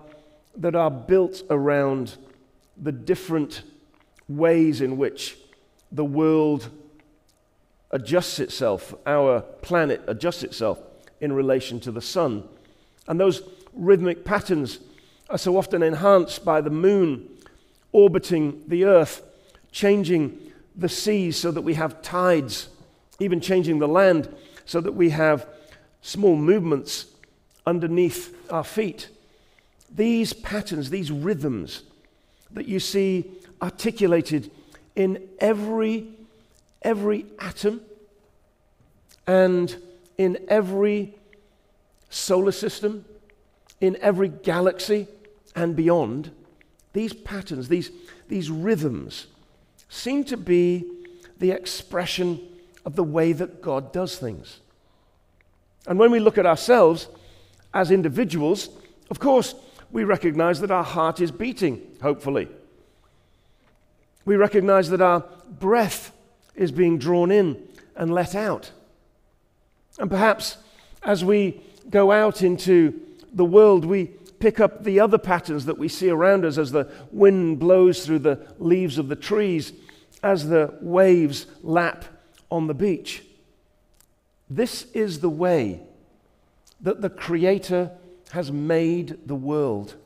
that 0.56 0.74
are 0.74 0.90
built 0.90 1.42
around 1.48 2.16
the 2.76 2.92
different 2.92 3.62
ways 4.28 4.82
in 4.82 4.98
which 4.98 5.38
the 5.90 6.04
world 6.04 6.68
adjusts 7.90 8.38
itself, 8.40 8.94
our 9.06 9.40
planet 9.40 10.02
adjusts 10.06 10.42
itself 10.42 10.78
in 11.22 11.32
relation 11.32 11.80
to 11.80 11.90
the 11.90 12.02
sun. 12.02 12.46
And 13.06 13.18
those 13.18 13.40
rhythmic 13.72 14.26
patterns 14.26 14.80
are 15.30 15.38
so 15.38 15.56
often 15.56 15.82
enhanced 15.82 16.44
by 16.44 16.60
the 16.60 16.70
moon 16.70 17.26
orbiting 17.92 18.64
the 18.66 18.84
earth, 18.84 19.22
changing 19.72 20.38
the 20.76 20.90
seas 20.90 21.38
so 21.38 21.50
that 21.50 21.62
we 21.62 21.74
have 21.74 22.02
tides, 22.02 22.68
even 23.18 23.40
changing 23.40 23.78
the 23.78 23.88
land 23.88 24.28
so 24.66 24.82
that 24.82 24.92
we 24.92 25.08
have 25.08 25.46
small 26.02 26.36
movements 26.36 27.06
underneath 27.66 28.34
our 28.50 28.64
feet. 28.64 29.08
these 29.94 30.32
patterns, 30.32 30.90
these 30.90 31.10
rhythms 31.10 31.82
that 32.50 32.66
you 32.68 32.78
see 32.78 33.24
articulated 33.62 34.50
in 34.94 35.28
every, 35.38 36.08
every 36.82 37.24
atom 37.38 37.80
and 39.26 39.76
in 40.16 40.38
every 40.48 41.14
solar 42.10 42.52
system, 42.52 43.04
in 43.80 43.96
every 44.00 44.28
galaxy 44.28 45.06
and 45.54 45.76
beyond, 45.76 46.30
these 46.92 47.12
patterns, 47.12 47.68
these, 47.68 47.90
these 48.28 48.50
rhythms, 48.50 49.26
seem 49.88 50.24
to 50.24 50.36
be 50.36 50.84
the 51.38 51.50
expression 51.50 52.40
of 52.84 52.96
the 52.96 53.04
way 53.04 53.32
that 53.32 53.62
God 53.62 53.92
does 53.92 54.18
things. 54.18 54.60
And 55.88 55.98
when 55.98 56.10
we 56.10 56.20
look 56.20 56.36
at 56.36 56.44
ourselves 56.44 57.08
as 57.72 57.90
individuals, 57.90 58.68
of 59.10 59.18
course, 59.18 59.54
we 59.90 60.04
recognize 60.04 60.60
that 60.60 60.70
our 60.70 60.84
heart 60.84 61.18
is 61.18 61.30
beating, 61.30 61.80
hopefully. 62.02 62.46
We 64.26 64.36
recognize 64.36 64.90
that 64.90 65.00
our 65.00 65.24
breath 65.48 66.12
is 66.54 66.70
being 66.70 66.98
drawn 66.98 67.30
in 67.30 67.66
and 67.96 68.12
let 68.12 68.34
out. 68.34 68.70
And 69.98 70.10
perhaps 70.10 70.58
as 71.02 71.24
we 71.24 71.62
go 71.88 72.12
out 72.12 72.42
into 72.42 73.00
the 73.32 73.46
world, 73.46 73.86
we 73.86 74.08
pick 74.40 74.60
up 74.60 74.84
the 74.84 75.00
other 75.00 75.18
patterns 75.18 75.64
that 75.64 75.78
we 75.78 75.88
see 75.88 76.10
around 76.10 76.44
us 76.44 76.58
as 76.58 76.70
the 76.70 76.92
wind 77.10 77.58
blows 77.58 78.04
through 78.04 78.18
the 78.18 78.46
leaves 78.58 78.98
of 78.98 79.08
the 79.08 79.16
trees, 79.16 79.72
as 80.22 80.48
the 80.48 80.76
waves 80.82 81.46
lap 81.62 82.04
on 82.50 82.66
the 82.66 82.74
beach. 82.74 83.22
This 84.50 84.84
is 84.94 85.20
the 85.20 85.30
way 85.30 85.80
that 86.80 87.00
the 87.00 87.10
Creator 87.10 87.90
has 88.30 88.52
made 88.52 89.18
the 89.26 89.34
world. 89.34 89.96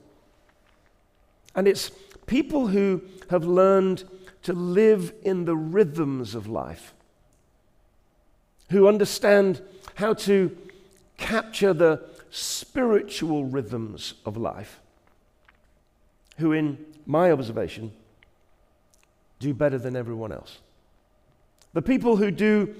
And 1.55 1.69
it's 1.69 1.91
people 2.27 2.69
who 2.69 3.03
have 3.31 3.45
learned 3.45 4.05
to 4.43 4.53
live 4.53 5.13
in 5.23 5.45
the 5.45 5.57
rhythms 5.57 6.35
of 6.35 6.49
life, 6.49 6.95
who 8.71 8.89
understand 8.89 9.63
how 9.95 10.15
to 10.15 10.57
capture 11.17 11.73
the 11.73 12.03
spiritual 12.31 13.45
rhythms 13.45 14.15
of 14.25 14.37
life, 14.37 14.81
who, 16.39 16.53
in 16.53 16.85
my 17.07 17.31
observation, 17.31 17.93
do 19.39 19.53
better 19.53 19.79
than 19.79 19.95
everyone 19.95 20.33
else. 20.33 20.59
The 21.75 21.83
people 21.83 22.17
who 22.17 22.31
do, 22.31 22.75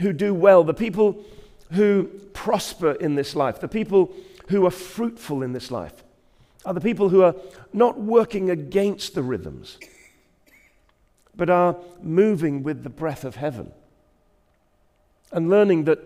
who 0.00 0.12
do 0.12 0.32
well, 0.32 0.64
the 0.64 0.74
people 0.74 1.24
who 1.72 2.04
prosper 2.32 2.92
in 2.92 3.14
this 3.14 3.34
life, 3.34 3.60
the 3.60 3.68
people 3.68 4.12
who 4.48 4.64
are 4.66 4.70
fruitful 4.70 5.42
in 5.42 5.52
this 5.52 5.70
life, 5.70 6.04
are 6.64 6.74
the 6.74 6.80
people 6.80 7.08
who 7.08 7.22
are 7.22 7.34
not 7.72 7.98
working 8.00 8.50
against 8.50 9.14
the 9.14 9.22
rhythms, 9.22 9.78
but 11.36 11.50
are 11.50 11.76
moving 12.02 12.62
with 12.62 12.82
the 12.82 12.90
breath 12.90 13.24
of 13.24 13.36
heaven 13.36 13.72
and 15.32 15.50
learning 15.50 15.84
that 15.84 15.98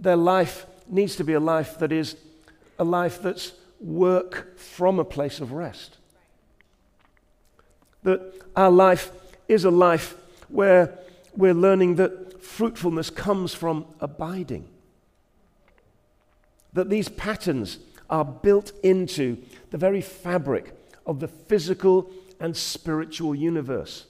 their 0.00 0.16
life 0.16 0.66
needs 0.88 1.16
to 1.16 1.24
be 1.24 1.32
a 1.32 1.40
life 1.40 1.78
that 1.78 1.92
is 1.92 2.16
a 2.78 2.84
life 2.84 3.22
that's 3.22 3.52
work 3.80 4.58
from 4.58 4.98
a 4.98 5.04
place 5.04 5.40
of 5.40 5.52
rest. 5.52 5.98
That 8.02 8.20
our 8.56 8.70
life 8.70 9.10
is 9.48 9.64
a 9.64 9.70
life 9.70 10.16
where 10.48 10.98
we're 11.36 11.54
learning 11.54 11.96
that 11.96 12.33
fruitfulness 12.54 13.10
comes 13.10 13.52
from 13.52 13.84
abiding. 14.00 14.68
That 16.72 16.88
these 16.88 17.08
patterns 17.08 17.78
are 18.08 18.24
built 18.24 18.70
into 18.84 19.38
the 19.70 19.78
very 19.78 20.00
fabric 20.00 20.72
of 21.04 21.18
the 21.18 21.26
physical 21.26 22.10
and 22.38 22.56
spiritual 22.56 23.34
universe. 23.34 24.06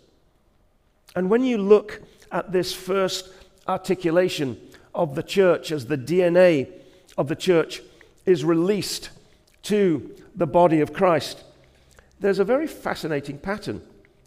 And 1.17 1.31
when 1.31 1.43
you 1.43 1.57
look 1.57 2.03
at 2.31 2.53
this 2.53 2.75
first 2.75 3.31
articulation 3.67 4.61
of 4.95 5.15
the 5.15 5.23
church 5.23 5.73
as 5.73 5.87
the 5.87 5.97
DNA 5.97 6.71
of 7.17 7.29
the 7.29 7.37
church 7.37 7.81
is 8.27 8.45
released 8.45 9.09
to 9.63 10.15
the 10.35 10.47
body 10.47 10.81
of 10.81 10.93
Christ, 10.93 11.45
there's 12.21 12.41
a 12.41 12.45
very 12.45 12.67
fascinating 12.67 13.39
pattern. 13.39 13.81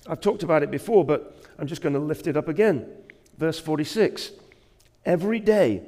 I've 0.08 0.22
talked 0.22 0.42
about 0.42 0.64
it 0.64 0.72
before, 0.72 1.06
but 1.06 1.36
I'm 1.60 1.68
just 1.68 1.84
going 1.84 1.94
to 1.94 2.00
lift 2.00 2.26
it 2.26 2.36
up 2.36 2.48
again. 2.48 2.88
Verse 3.38 3.60
46. 3.60 4.32
Every 5.06 5.40
day, 5.40 5.84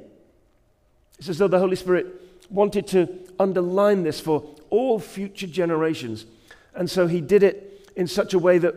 it's 1.18 1.28
as 1.28 1.38
though 1.38 1.48
the 1.48 1.58
Holy 1.58 1.76
Spirit 1.76 2.06
wanted 2.48 2.86
to 2.88 3.08
underline 3.38 4.02
this 4.02 4.20
for 4.20 4.56
all 4.70 4.98
future 4.98 5.46
generations. 5.46 6.26
And 6.74 6.88
so 6.90 7.06
he 7.06 7.20
did 7.20 7.42
it 7.42 7.90
in 7.96 8.06
such 8.06 8.34
a 8.34 8.38
way 8.38 8.58
that 8.58 8.74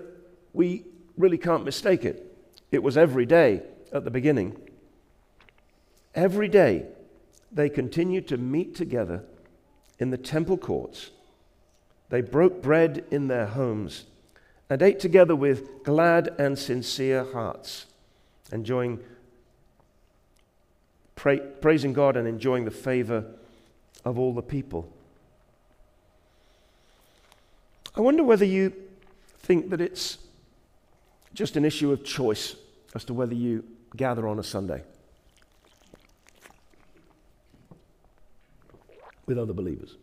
we 0.53 0.85
really 1.17 1.37
can't 1.37 1.63
mistake 1.63 2.03
it. 2.05 2.35
It 2.71 2.83
was 2.83 2.97
every 2.97 3.25
day 3.25 3.61
at 3.91 4.03
the 4.03 4.11
beginning. 4.11 4.57
Every 6.15 6.47
day, 6.47 6.87
they 7.51 7.69
continued 7.69 8.27
to 8.29 8.37
meet 8.37 8.75
together 8.75 9.23
in 9.99 10.09
the 10.09 10.17
temple 10.17 10.57
courts. 10.57 11.11
They 12.09 12.21
broke 12.21 12.61
bread 12.61 13.05
in 13.11 13.27
their 13.27 13.45
homes 13.45 14.05
and 14.69 14.81
ate 14.81 14.99
together 14.99 15.35
with 15.35 15.83
glad 15.83 16.33
and 16.39 16.57
sincere 16.57 17.25
hearts, 17.31 17.85
enjoying, 18.51 18.99
pra- 21.15 21.37
praising 21.37 21.93
God 21.93 22.17
and 22.17 22.27
enjoying 22.27 22.65
the 22.65 22.71
favor 22.71 23.25
of 24.05 24.19
all 24.19 24.33
the 24.33 24.41
people. 24.41 24.91
I 27.95 28.01
wonder 28.01 28.23
whether 28.23 28.45
you 28.45 28.73
think 29.39 29.69
that 29.69 29.81
it's 29.81 30.17
just 31.33 31.55
an 31.55 31.65
issue 31.65 31.91
of 31.91 32.03
choice 32.03 32.55
as 32.95 33.03
to 33.05 33.13
whether 33.13 33.35
you 33.35 33.63
gather 33.95 34.27
on 34.27 34.39
a 34.39 34.43
Sunday. 34.43 34.83
with 39.25 39.37
other 39.37 39.53
believers. 39.53 39.95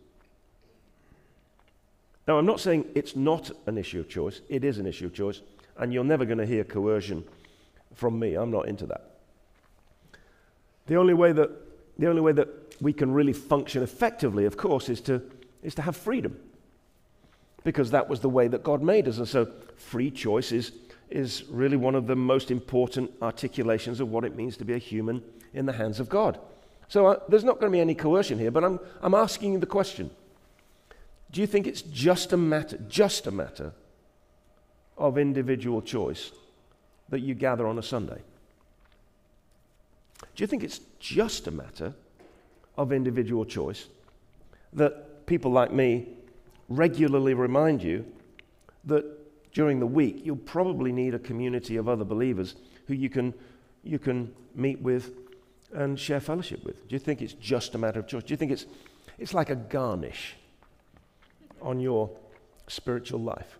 Now, 2.27 2.37
I'm 2.37 2.45
not 2.45 2.59
saying 2.59 2.85
it's 2.95 3.15
not 3.15 3.51
an 3.65 3.77
issue 3.77 3.99
of 3.99 4.09
choice, 4.09 4.41
it 4.49 4.63
is 4.63 4.77
an 4.77 4.85
issue 4.85 5.07
of 5.07 5.13
choice, 5.13 5.41
and 5.77 5.93
you're 5.93 6.03
never 6.03 6.25
going 6.25 6.37
to 6.37 6.45
hear 6.45 6.63
coercion 6.63 7.23
from 7.93 8.19
me. 8.19 8.35
I'm 8.35 8.51
not 8.51 8.67
into 8.67 8.85
that. 8.87 9.11
The 10.87 10.95
only 10.95 11.13
way 11.13 11.31
that, 11.31 11.49
the 11.97 12.07
only 12.07 12.21
way 12.21 12.31
that 12.33 12.47
we 12.81 12.93
can 12.93 13.11
really 13.11 13.33
function 13.33 13.83
effectively, 13.83 14.45
of 14.45 14.57
course, 14.57 14.89
is 14.89 15.01
to, 15.01 15.21
is 15.63 15.75
to 15.75 15.81
have 15.81 15.95
freedom. 15.95 16.37
Because 17.63 17.91
that 17.91 18.09
was 18.09 18.21
the 18.21 18.29
way 18.29 18.47
that 18.47 18.63
God 18.63 18.81
made 18.81 19.07
us. 19.07 19.17
And 19.19 19.27
so, 19.27 19.51
free 19.75 20.09
choice 20.09 20.51
is, 20.51 20.71
is 21.09 21.43
really 21.49 21.77
one 21.77 21.95
of 21.95 22.07
the 22.07 22.15
most 22.15 22.49
important 22.49 23.11
articulations 23.21 23.99
of 23.99 24.09
what 24.09 24.23
it 24.23 24.35
means 24.35 24.57
to 24.57 24.65
be 24.65 24.73
a 24.73 24.79
human 24.79 25.21
in 25.53 25.65
the 25.65 25.73
hands 25.73 25.99
of 25.99 26.09
God. 26.09 26.39
So 26.87 27.07
uh, 27.07 27.19
there's 27.29 27.45
not 27.45 27.59
going 27.59 27.71
to 27.71 27.75
be 27.75 27.79
any 27.79 27.95
coercion 27.95 28.37
here, 28.37 28.51
but 28.51 28.65
I'm, 28.65 28.77
I'm 29.01 29.13
asking 29.13 29.53
you 29.53 29.59
the 29.59 29.65
question. 29.65 30.09
Do 31.31 31.39
you 31.39 31.47
think 31.47 31.65
it's 31.65 31.81
just 31.81 32.33
a 32.33 32.37
matter, 32.37 32.77
just 32.89 33.27
a 33.27 33.31
matter 33.31 33.71
of 34.97 35.17
individual 35.17 35.81
choice 35.81 36.31
that 37.11 37.19
you 37.19 37.35
gather 37.35 37.67
on 37.67 37.77
a 37.77 37.83
Sunday? 37.83 38.21
Do 40.35 40.43
you 40.43 40.47
think 40.47 40.63
it's 40.63 40.79
just 40.99 41.47
a 41.47 41.51
matter 41.51 41.93
of 42.77 42.91
individual 42.91 43.45
choice 43.45 43.87
that 44.73 45.25
people 45.27 45.51
like 45.51 45.71
me 45.71 46.07
regularly 46.69 47.33
remind 47.33 47.83
you 47.83 48.05
that 48.85 49.05
during 49.53 49.79
the 49.79 49.85
week 49.85 50.21
you'll 50.25 50.37
probably 50.37 50.91
need 50.91 51.13
a 51.13 51.19
community 51.19 51.75
of 51.75 51.89
other 51.89 52.05
believers 52.05 52.55
who 52.87 52.93
you 52.93 53.09
can, 53.09 53.33
you 53.83 53.99
can 53.99 54.33
meet 54.55 54.81
with 54.81 55.13
and 55.73 55.99
share 55.99 56.19
fellowship 56.19 56.63
with? 56.63 56.87
Do 56.87 56.95
you 56.95 56.99
think 56.99 57.21
it's 57.21 57.33
just 57.33 57.75
a 57.75 57.77
matter 57.77 57.99
of 57.99 58.07
choice? 58.07 58.23
Do 58.23 58.33
you 58.33 58.37
think 58.37 58.51
it's, 58.51 58.65
it's 59.19 59.33
like 59.33 59.49
a 59.49 59.55
garnish 59.55 60.35
on 61.61 61.79
your 61.79 62.09
spiritual 62.67 63.19
life? 63.19 63.57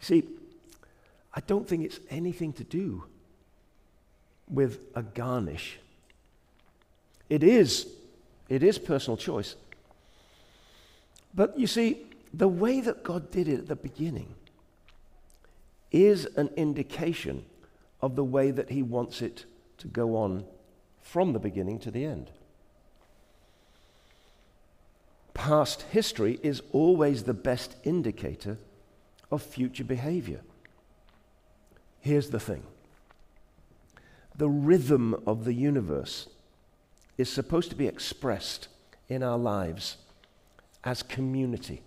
See, 0.00 0.24
I 1.34 1.40
don't 1.40 1.68
think 1.68 1.84
it's 1.84 2.00
anything 2.10 2.52
to 2.54 2.64
do 2.64 3.04
with 4.48 4.80
a 4.94 5.02
garnish. 5.02 5.78
It 7.28 7.44
is, 7.44 7.86
it 8.48 8.62
is 8.62 8.78
personal 8.78 9.16
choice. 9.16 9.54
But 11.34 11.58
you 11.58 11.68
see, 11.68 12.06
the 12.34 12.48
way 12.48 12.80
that 12.80 13.04
God 13.04 13.30
did 13.30 13.48
it 13.48 13.60
at 13.60 13.68
the 13.68 13.76
beginning 13.76 14.34
is 15.92 16.26
an 16.36 16.50
indication 16.56 17.44
of 18.00 18.16
the 18.16 18.24
way 18.24 18.50
that 18.50 18.70
He 18.70 18.82
wants 18.82 19.22
it 19.22 19.44
to 19.78 19.88
go 19.88 20.16
on 20.16 20.44
from 21.00 21.32
the 21.32 21.38
beginning 21.38 21.78
to 21.80 21.90
the 21.90 22.04
end. 22.04 22.30
Past 25.34 25.82
history 25.82 26.38
is 26.42 26.60
always 26.72 27.22
the 27.22 27.34
best 27.34 27.76
indicator 27.84 28.58
of 29.30 29.42
future 29.42 29.84
behavior. 29.84 30.40
Here's 32.00 32.30
the 32.30 32.40
thing 32.40 32.62
the 34.36 34.48
rhythm 34.48 35.14
of 35.26 35.44
the 35.44 35.52
universe 35.52 36.28
is 37.18 37.30
supposed 37.30 37.68
to 37.70 37.76
be 37.76 37.86
expressed 37.86 38.68
in 39.08 39.22
our 39.22 39.36
lives 39.36 39.98
as 40.82 41.02
community. 41.02 41.82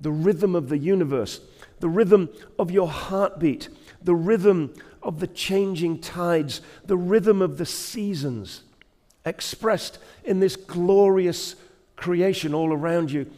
The 0.00 0.12
rhythm 0.12 0.54
of 0.54 0.68
the 0.68 0.78
universe, 0.78 1.40
the 1.80 1.88
rhythm 1.88 2.30
of 2.58 2.70
your 2.70 2.88
heartbeat, 2.88 3.68
the 4.02 4.14
rhythm 4.14 4.72
of 5.02 5.20
the 5.20 5.26
changing 5.26 6.00
tides, 6.00 6.60
the 6.86 6.96
rhythm 6.96 7.42
of 7.42 7.58
the 7.58 7.66
seasons, 7.66 8.62
expressed 9.26 9.98
in 10.24 10.40
this 10.40 10.56
glorious 10.56 11.56
creation 11.96 12.54
all 12.54 12.72
around 12.72 13.10
you, 13.10 13.30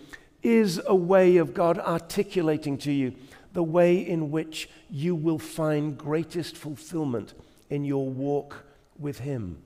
is 0.42 0.80
a 0.86 0.94
way 0.94 1.38
of 1.38 1.54
God 1.54 1.78
articulating 1.78 2.76
to 2.78 2.92
you 2.92 3.14
the 3.52 3.62
way 3.62 3.96
in 3.96 4.30
which 4.30 4.68
you 4.90 5.14
will 5.14 5.38
find 5.38 5.98
greatest 5.98 6.56
fulfillment 6.56 7.34
in 7.70 7.84
your 7.84 8.08
walk 8.08 8.64
with 8.98 9.20
Him. 9.20 9.62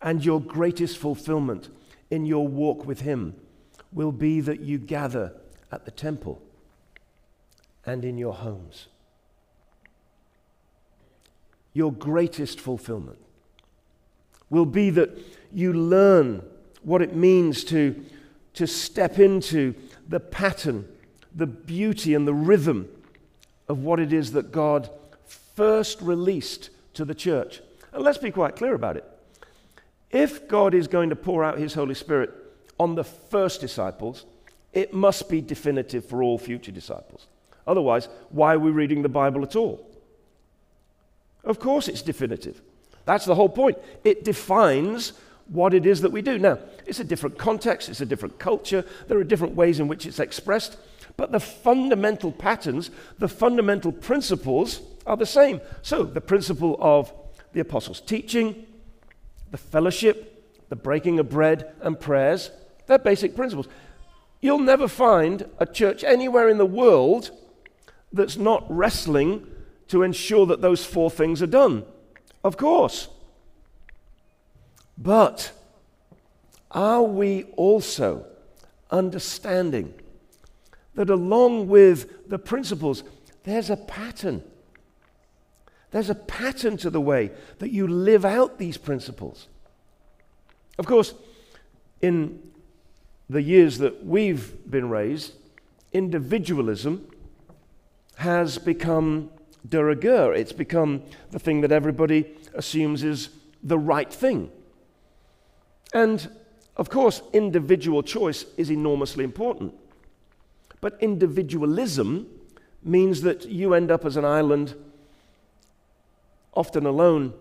And 0.00 0.24
your 0.24 0.40
greatest 0.40 0.98
fulfillment 0.98 1.68
in 2.10 2.24
your 2.24 2.46
walk 2.46 2.86
with 2.86 3.00
Him 3.00 3.34
will 3.92 4.12
be 4.12 4.40
that 4.40 4.60
you 4.60 4.78
gather 4.78 5.32
at 5.72 5.84
the 5.84 5.90
temple 5.90 6.40
and 7.84 8.04
in 8.04 8.18
your 8.18 8.34
homes. 8.34 8.88
Your 11.72 11.92
greatest 11.92 12.60
fulfillment 12.60 13.18
will 14.50 14.66
be 14.66 14.90
that 14.90 15.10
you 15.52 15.72
learn 15.72 16.42
what 16.82 17.02
it 17.02 17.14
means 17.14 17.64
to, 17.64 18.04
to 18.54 18.66
step 18.66 19.18
into 19.18 19.74
the 20.08 20.20
pattern, 20.20 20.88
the 21.34 21.46
beauty, 21.46 22.14
and 22.14 22.26
the 22.26 22.34
rhythm 22.34 22.88
of 23.68 23.78
what 23.78 24.00
it 24.00 24.12
is 24.12 24.32
that 24.32 24.52
God 24.52 24.90
first 25.54 26.00
released 26.00 26.70
to 26.94 27.04
the 27.04 27.14
church. 27.14 27.60
And 27.92 28.02
let's 28.02 28.18
be 28.18 28.30
quite 28.30 28.56
clear 28.56 28.74
about 28.74 28.96
it. 28.96 29.04
If 30.10 30.48
God 30.48 30.74
is 30.74 30.88
going 30.88 31.10
to 31.10 31.16
pour 31.16 31.44
out 31.44 31.58
his 31.58 31.74
Holy 31.74 31.94
Spirit 31.94 32.30
on 32.78 32.94
the 32.94 33.04
first 33.04 33.60
disciples, 33.60 34.24
it 34.72 34.94
must 34.94 35.28
be 35.28 35.40
definitive 35.40 36.04
for 36.04 36.22
all 36.22 36.38
future 36.38 36.72
disciples. 36.72 37.26
Otherwise, 37.66 38.08
why 38.30 38.54
are 38.54 38.58
we 38.58 38.70
reading 38.70 39.02
the 39.02 39.08
Bible 39.08 39.42
at 39.42 39.56
all? 39.56 39.86
Of 41.44 41.58
course, 41.58 41.88
it's 41.88 42.02
definitive. 42.02 42.60
That's 43.04 43.24
the 43.24 43.34
whole 43.34 43.48
point. 43.48 43.78
It 44.04 44.24
defines 44.24 45.12
what 45.48 45.74
it 45.74 45.86
is 45.86 46.02
that 46.02 46.12
we 46.12 46.22
do. 46.22 46.38
Now, 46.38 46.58
it's 46.86 47.00
a 47.00 47.04
different 47.04 47.38
context, 47.38 47.88
it's 47.88 48.00
a 48.00 48.06
different 48.06 48.38
culture, 48.38 48.84
there 49.08 49.18
are 49.18 49.24
different 49.24 49.54
ways 49.54 49.80
in 49.80 49.88
which 49.88 50.06
it's 50.06 50.18
expressed, 50.18 50.76
but 51.18 51.32
the 51.32 51.40
fundamental 51.40 52.30
patterns, 52.30 52.90
the 53.18 53.28
fundamental 53.28 53.90
principles 53.90 54.80
are 55.04 55.16
the 55.16 55.26
same. 55.26 55.60
So, 55.82 56.04
the 56.04 56.20
principle 56.20 56.78
of 56.80 57.12
the 57.52 57.60
apostles' 57.60 58.00
teaching, 58.00 58.64
the 59.50 59.58
fellowship, 59.58 60.64
the 60.68 60.76
breaking 60.76 61.18
of 61.18 61.28
bread, 61.28 61.74
and 61.80 61.98
prayers, 61.98 62.52
they're 62.86 62.98
basic 62.98 63.34
principles. 63.34 63.66
You'll 64.40 64.60
never 64.60 64.86
find 64.86 65.50
a 65.58 65.66
church 65.66 66.04
anywhere 66.04 66.48
in 66.48 66.56
the 66.56 66.64
world 66.64 67.32
that's 68.12 68.36
not 68.36 68.64
wrestling 68.68 69.44
to 69.88 70.04
ensure 70.04 70.46
that 70.46 70.60
those 70.60 70.86
four 70.86 71.10
things 71.10 71.42
are 71.42 71.48
done. 71.48 71.84
Of 72.44 72.56
course. 72.56 73.08
But 74.96 75.50
are 76.70 77.02
we 77.02 77.42
also 77.56 78.24
understanding 78.92 79.94
that 80.98 81.10
along 81.10 81.68
with 81.68 82.28
the 82.28 82.40
principles, 82.40 83.04
there's 83.44 83.70
a 83.70 83.76
pattern? 83.76 84.42
There's 85.92 86.10
a 86.10 86.14
pattern 86.16 86.76
to 86.78 86.90
the 86.90 87.00
way 87.00 87.30
that 87.60 87.70
you 87.70 87.86
live 87.86 88.24
out 88.24 88.58
these 88.58 88.76
principles. 88.76 89.46
Of 90.76 90.86
course, 90.86 91.14
in 92.02 92.42
the 93.30 93.40
years 93.40 93.78
that 93.78 94.04
we've 94.04 94.68
been 94.68 94.90
raised, 94.90 95.34
individualism 95.92 97.06
has 98.16 98.58
become 98.58 99.30
de 99.68 99.78
rigueur. 99.78 100.34
It's 100.34 100.52
become 100.52 101.04
the 101.30 101.38
thing 101.38 101.60
that 101.60 101.70
everybody 101.70 102.34
assumes 102.54 103.04
is 103.04 103.28
the 103.62 103.78
right 103.78 104.12
thing. 104.12 104.50
And 105.94 106.28
of 106.76 106.90
course, 106.90 107.22
individual 107.32 108.02
choice 108.02 108.46
is 108.56 108.68
enormously 108.68 109.22
important. 109.22 109.74
But 110.80 110.96
individualism 111.00 112.28
means 112.82 113.22
that 113.22 113.46
you 113.46 113.74
end 113.74 113.90
up 113.90 114.04
as 114.04 114.16
an 114.16 114.24
island, 114.24 114.74
often 116.54 116.86
alone, 116.86 117.34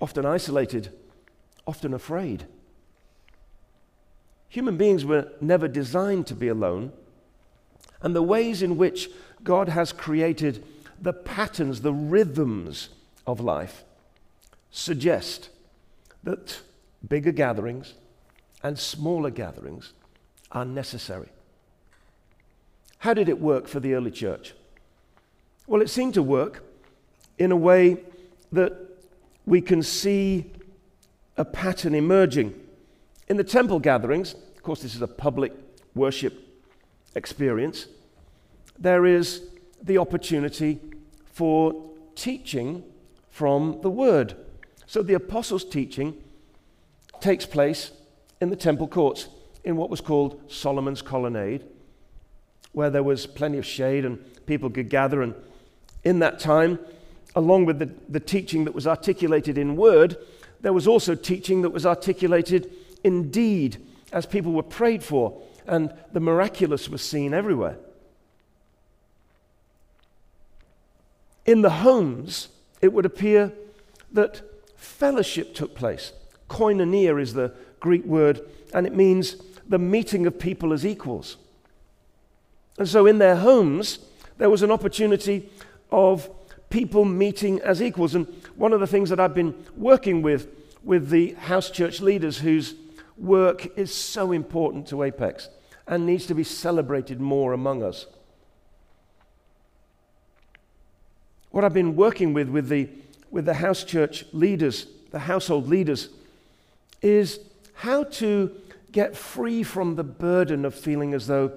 often 0.00 0.26
isolated, 0.26 0.90
often 1.66 1.94
afraid. 1.94 2.46
Human 4.48 4.76
beings 4.76 5.04
were 5.04 5.32
never 5.40 5.68
designed 5.68 6.26
to 6.28 6.34
be 6.34 6.48
alone, 6.48 6.92
and 8.02 8.14
the 8.14 8.22
ways 8.22 8.62
in 8.62 8.76
which 8.76 9.08
God 9.42 9.68
has 9.68 9.92
created 9.92 10.64
the 11.00 11.12
patterns, 11.12 11.82
the 11.82 11.92
rhythms 11.92 12.88
of 13.26 13.40
life 13.40 13.84
suggest 14.70 15.50
that 16.22 16.60
bigger 17.06 17.32
gatherings 17.32 17.94
and 18.62 18.78
smaller 18.78 19.30
gatherings 19.30 19.92
are 20.52 20.64
necessary. 20.64 21.28
How 22.98 23.14
did 23.14 23.28
it 23.28 23.40
work 23.40 23.68
for 23.68 23.80
the 23.80 23.94
early 23.94 24.10
church? 24.10 24.54
Well, 25.66 25.82
it 25.82 25.90
seemed 25.90 26.14
to 26.14 26.22
work 26.22 26.64
in 27.38 27.52
a 27.52 27.56
way 27.56 27.98
that 28.52 28.72
we 29.44 29.60
can 29.60 29.82
see 29.82 30.50
a 31.36 31.44
pattern 31.44 31.94
emerging. 31.94 32.54
In 33.28 33.36
the 33.36 33.44
temple 33.44 33.78
gatherings, 33.78 34.34
of 34.34 34.62
course, 34.62 34.82
this 34.82 34.94
is 34.94 35.02
a 35.02 35.08
public 35.08 35.52
worship 35.94 36.42
experience, 37.14 37.86
there 38.78 39.06
is 39.06 39.42
the 39.82 39.98
opportunity 39.98 40.78
for 41.32 41.90
teaching 42.14 42.82
from 43.30 43.80
the 43.82 43.90
Word. 43.90 44.34
So 44.86 45.02
the 45.02 45.14
apostles' 45.14 45.64
teaching 45.64 46.14
takes 47.20 47.46
place 47.46 47.90
in 48.40 48.50
the 48.50 48.56
temple 48.56 48.88
courts 48.88 49.28
in 49.64 49.76
what 49.76 49.90
was 49.90 50.00
called 50.00 50.40
Solomon's 50.50 51.02
Colonnade, 51.02 51.64
where 52.76 52.90
there 52.90 53.02
was 53.02 53.24
plenty 53.24 53.56
of 53.56 53.64
shade 53.64 54.04
and 54.04 54.18
people 54.44 54.68
could 54.68 54.90
gather. 54.90 55.22
And 55.22 55.34
in 56.04 56.18
that 56.18 56.38
time, 56.38 56.78
along 57.34 57.64
with 57.64 57.78
the, 57.78 57.90
the 58.06 58.20
teaching 58.20 58.66
that 58.66 58.74
was 58.74 58.86
articulated 58.86 59.56
in 59.56 59.76
word, 59.76 60.18
there 60.60 60.74
was 60.74 60.86
also 60.86 61.14
teaching 61.14 61.62
that 61.62 61.70
was 61.70 61.86
articulated 61.86 62.70
in 63.02 63.30
deed 63.30 63.78
as 64.12 64.26
people 64.26 64.52
were 64.52 64.62
prayed 64.62 65.02
for, 65.02 65.40
and 65.66 65.90
the 66.12 66.20
miraculous 66.20 66.86
was 66.86 67.00
seen 67.00 67.32
everywhere. 67.32 67.78
In 71.46 71.62
the 71.62 71.70
homes, 71.70 72.48
it 72.82 72.92
would 72.92 73.06
appear 73.06 73.54
that 74.12 74.42
fellowship 74.76 75.54
took 75.54 75.74
place. 75.74 76.12
Koinonia 76.50 77.18
is 77.18 77.32
the 77.32 77.54
Greek 77.80 78.04
word, 78.04 78.42
and 78.74 78.86
it 78.86 78.94
means 78.94 79.36
the 79.66 79.78
meeting 79.78 80.26
of 80.26 80.38
people 80.38 80.74
as 80.74 80.84
equals. 80.84 81.38
And 82.78 82.88
so 82.88 83.06
in 83.06 83.18
their 83.18 83.36
homes, 83.36 83.98
there 84.38 84.50
was 84.50 84.62
an 84.62 84.70
opportunity 84.70 85.48
of 85.90 86.28
people 86.70 87.04
meeting 87.04 87.60
as 87.60 87.80
equals. 87.80 88.14
And 88.14 88.26
one 88.56 88.72
of 88.72 88.80
the 88.80 88.86
things 88.86 89.10
that 89.10 89.20
I've 89.20 89.34
been 89.34 89.54
working 89.76 90.22
with 90.22 90.48
with 90.82 91.10
the 91.10 91.32
house 91.32 91.70
church 91.70 92.00
leaders 92.00 92.38
whose 92.38 92.74
work 93.16 93.76
is 93.78 93.92
so 93.92 94.32
important 94.32 94.86
to 94.88 95.02
Apex 95.02 95.48
and 95.86 96.06
needs 96.06 96.26
to 96.26 96.34
be 96.34 96.44
celebrated 96.44 97.20
more 97.20 97.52
among 97.52 97.82
us. 97.82 98.06
What 101.50 101.64
I've 101.64 101.74
been 101.74 101.96
working 101.96 102.34
with 102.34 102.48
with 102.48 102.68
the, 102.68 102.88
with 103.30 103.46
the 103.46 103.54
house 103.54 103.84
church 103.84 104.26
leaders, 104.32 104.86
the 105.10 105.20
household 105.20 105.68
leaders, 105.68 106.10
is 107.00 107.40
how 107.74 108.04
to 108.04 108.50
get 108.92 109.16
free 109.16 109.62
from 109.62 109.96
the 109.96 110.04
burden 110.04 110.64
of 110.64 110.74
feeling 110.74 111.14
as 111.14 111.26
though 111.26 111.52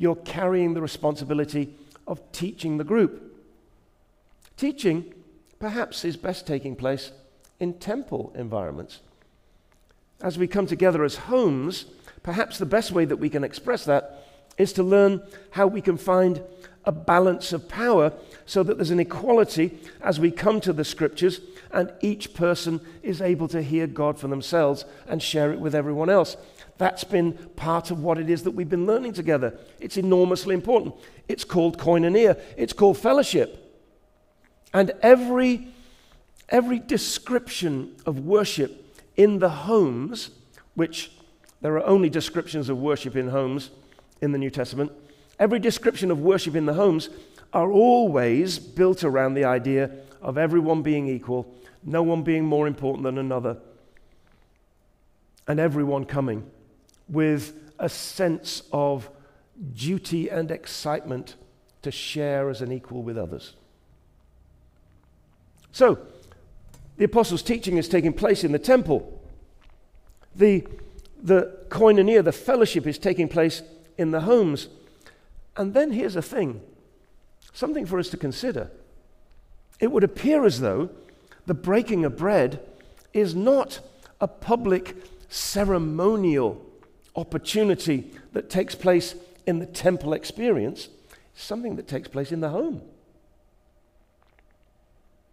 you're 0.00 0.16
carrying 0.16 0.72
the 0.72 0.80
responsibility 0.80 1.74
of 2.06 2.32
teaching 2.32 2.78
the 2.78 2.84
group. 2.84 3.38
Teaching, 4.56 5.12
perhaps, 5.58 6.06
is 6.06 6.16
best 6.16 6.46
taking 6.46 6.74
place 6.74 7.12
in 7.60 7.74
temple 7.74 8.32
environments. 8.34 9.00
As 10.22 10.38
we 10.38 10.46
come 10.46 10.66
together 10.66 11.04
as 11.04 11.16
homes, 11.16 11.84
perhaps 12.22 12.56
the 12.56 12.64
best 12.64 12.92
way 12.92 13.04
that 13.04 13.18
we 13.18 13.28
can 13.28 13.44
express 13.44 13.84
that 13.84 14.26
is 14.56 14.72
to 14.72 14.82
learn 14.82 15.22
how 15.50 15.66
we 15.66 15.82
can 15.82 15.98
find 15.98 16.42
a 16.86 16.92
balance 16.92 17.52
of 17.52 17.68
power 17.68 18.10
so 18.46 18.62
that 18.62 18.78
there's 18.78 18.90
an 18.90 19.00
equality 19.00 19.78
as 20.00 20.18
we 20.18 20.30
come 20.30 20.62
to 20.62 20.72
the 20.72 20.84
scriptures 20.84 21.42
and 21.72 21.92
each 22.00 22.32
person 22.32 22.80
is 23.02 23.20
able 23.20 23.48
to 23.48 23.60
hear 23.60 23.86
God 23.86 24.18
for 24.18 24.28
themselves 24.28 24.86
and 25.06 25.22
share 25.22 25.52
it 25.52 25.60
with 25.60 25.74
everyone 25.74 26.08
else. 26.08 26.38
That's 26.80 27.04
been 27.04 27.34
part 27.56 27.90
of 27.90 28.02
what 28.02 28.16
it 28.16 28.30
is 28.30 28.44
that 28.44 28.52
we've 28.52 28.66
been 28.66 28.86
learning 28.86 29.12
together. 29.12 29.58
It's 29.80 29.98
enormously 29.98 30.54
important. 30.54 30.94
It's 31.28 31.44
called 31.44 31.76
koinonia, 31.76 32.40
it's 32.56 32.72
called 32.72 32.96
fellowship. 32.96 33.78
And 34.72 34.92
every, 35.02 35.68
every 36.48 36.78
description 36.78 37.96
of 38.06 38.20
worship 38.20 38.98
in 39.14 39.40
the 39.40 39.50
homes, 39.50 40.30
which 40.74 41.12
There 41.60 41.74
are 41.74 41.84
only 41.84 42.08
descriptions 42.08 42.70
of 42.70 42.78
worship 42.78 43.14
in 43.14 43.28
homes 43.28 43.68
in 44.22 44.32
the 44.32 44.38
New 44.38 44.48
Testament. 44.48 44.90
Every 45.38 45.58
description 45.58 46.10
of 46.10 46.20
worship 46.20 46.56
in 46.56 46.64
the 46.64 46.72
homes 46.72 47.10
are 47.52 47.70
always 47.70 48.58
built 48.58 49.04
around 49.04 49.34
the 49.34 49.44
idea 49.44 49.90
of 50.22 50.38
everyone 50.38 50.80
being 50.80 51.08
equal, 51.08 51.54
no 51.84 52.02
one 52.02 52.22
being 52.22 52.46
more 52.46 52.66
important 52.66 53.04
than 53.04 53.18
another, 53.18 53.58
and 55.46 55.60
everyone 55.60 56.06
coming 56.06 56.50
with 57.10 57.72
a 57.78 57.88
sense 57.88 58.62
of 58.72 59.10
duty 59.74 60.28
and 60.28 60.50
excitement 60.50 61.34
to 61.82 61.90
share 61.90 62.48
as 62.48 62.60
an 62.60 62.72
equal 62.72 63.02
with 63.02 63.18
others. 63.18 63.54
So, 65.72 65.98
the 66.96 67.04
apostles' 67.04 67.42
teaching 67.42 67.76
is 67.76 67.88
taking 67.88 68.12
place 68.12 68.44
in 68.44 68.52
the 68.52 68.58
temple. 68.58 69.20
The, 70.36 70.66
the 71.22 71.58
koinonia, 71.68 72.22
the 72.22 72.32
fellowship, 72.32 72.86
is 72.86 72.98
taking 72.98 73.28
place 73.28 73.62
in 73.96 74.10
the 74.10 74.20
homes. 74.20 74.68
And 75.56 75.72
then 75.74 75.92
here's 75.92 76.16
a 76.16 76.22
thing 76.22 76.60
something 77.52 77.86
for 77.86 77.98
us 77.98 78.08
to 78.10 78.16
consider. 78.16 78.70
It 79.80 79.90
would 79.90 80.04
appear 80.04 80.44
as 80.44 80.60
though 80.60 80.90
the 81.46 81.54
breaking 81.54 82.04
of 82.04 82.16
bread 82.16 82.60
is 83.12 83.34
not 83.34 83.80
a 84.20 84.28
public 84.28 84.96
ceremonial 85.28 86.64
opportunity 87.16 88.10
that 88.32 88.50
takes 88.50 88.74
place 88.74 89.14
in 89.46 89.58
the 89.58 89.66
temple 89.66 90.12
experience, 90.12 90.88
it's 91.34 91.42
something 91.42 91.76
that 91.76 91.88
takes 91.88 92.08
place 92.08 92.32
in 92.32 92.40
the 92.40 92.50
home. 92.50 92.82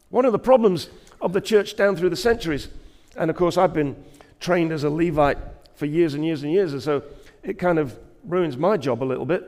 One 0.10 0.26
of 0.26 0.32
the 0.32 0.40
problems 0.40 0.90
of 1.22 1.34
the 1.34 1.42
church 1.42 1.76
down 1.76 1.96
through 1.96 2.10
the 2.10 2.16
centuries, 2.16 2.70
and 3.16 3.30
of 3.30 3.36
course, 3.36 3.58
I've 3.58 3.74
been 3.74 4.02
trained 4.40 4.72
as 4.72 4.84
a 4.84 4.90
Levite 4.90 5.38
for 5.76 5.86
years 5.86 6.14
and 6.14 6.26
years 6.26 6.44
and 6.44 6.52
years, 6.52 6.74
and 6.74 6.82
so 6.82 7.04
it 7.44 7.60
kind 7.60 7.78
of 7.78 7.98
ruins 8.24 8.58
my 8.58 8.78
job 8.78 9.04
a 9.04 9.06
little 9.06 9.26
bit, 9.26 9.44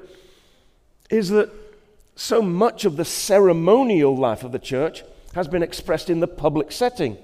is 1.09 1.29
that 1.29 1.49
so 2.15 2.41
much 2.41 2.85
of 2.85 2.97
the 2.97 3.05
ceremonial 3.05 4.15
life 4.15 4.43
of 4.43 4.51
the 4.51 4.59
church 4.59 5.03
has 5.33 5.47
been 5.47 5.63
expressed 5.63 6.09
in 6.09 6.19
the 6.19 6.27
public 6.27 6.71
setting. 6.71 7.17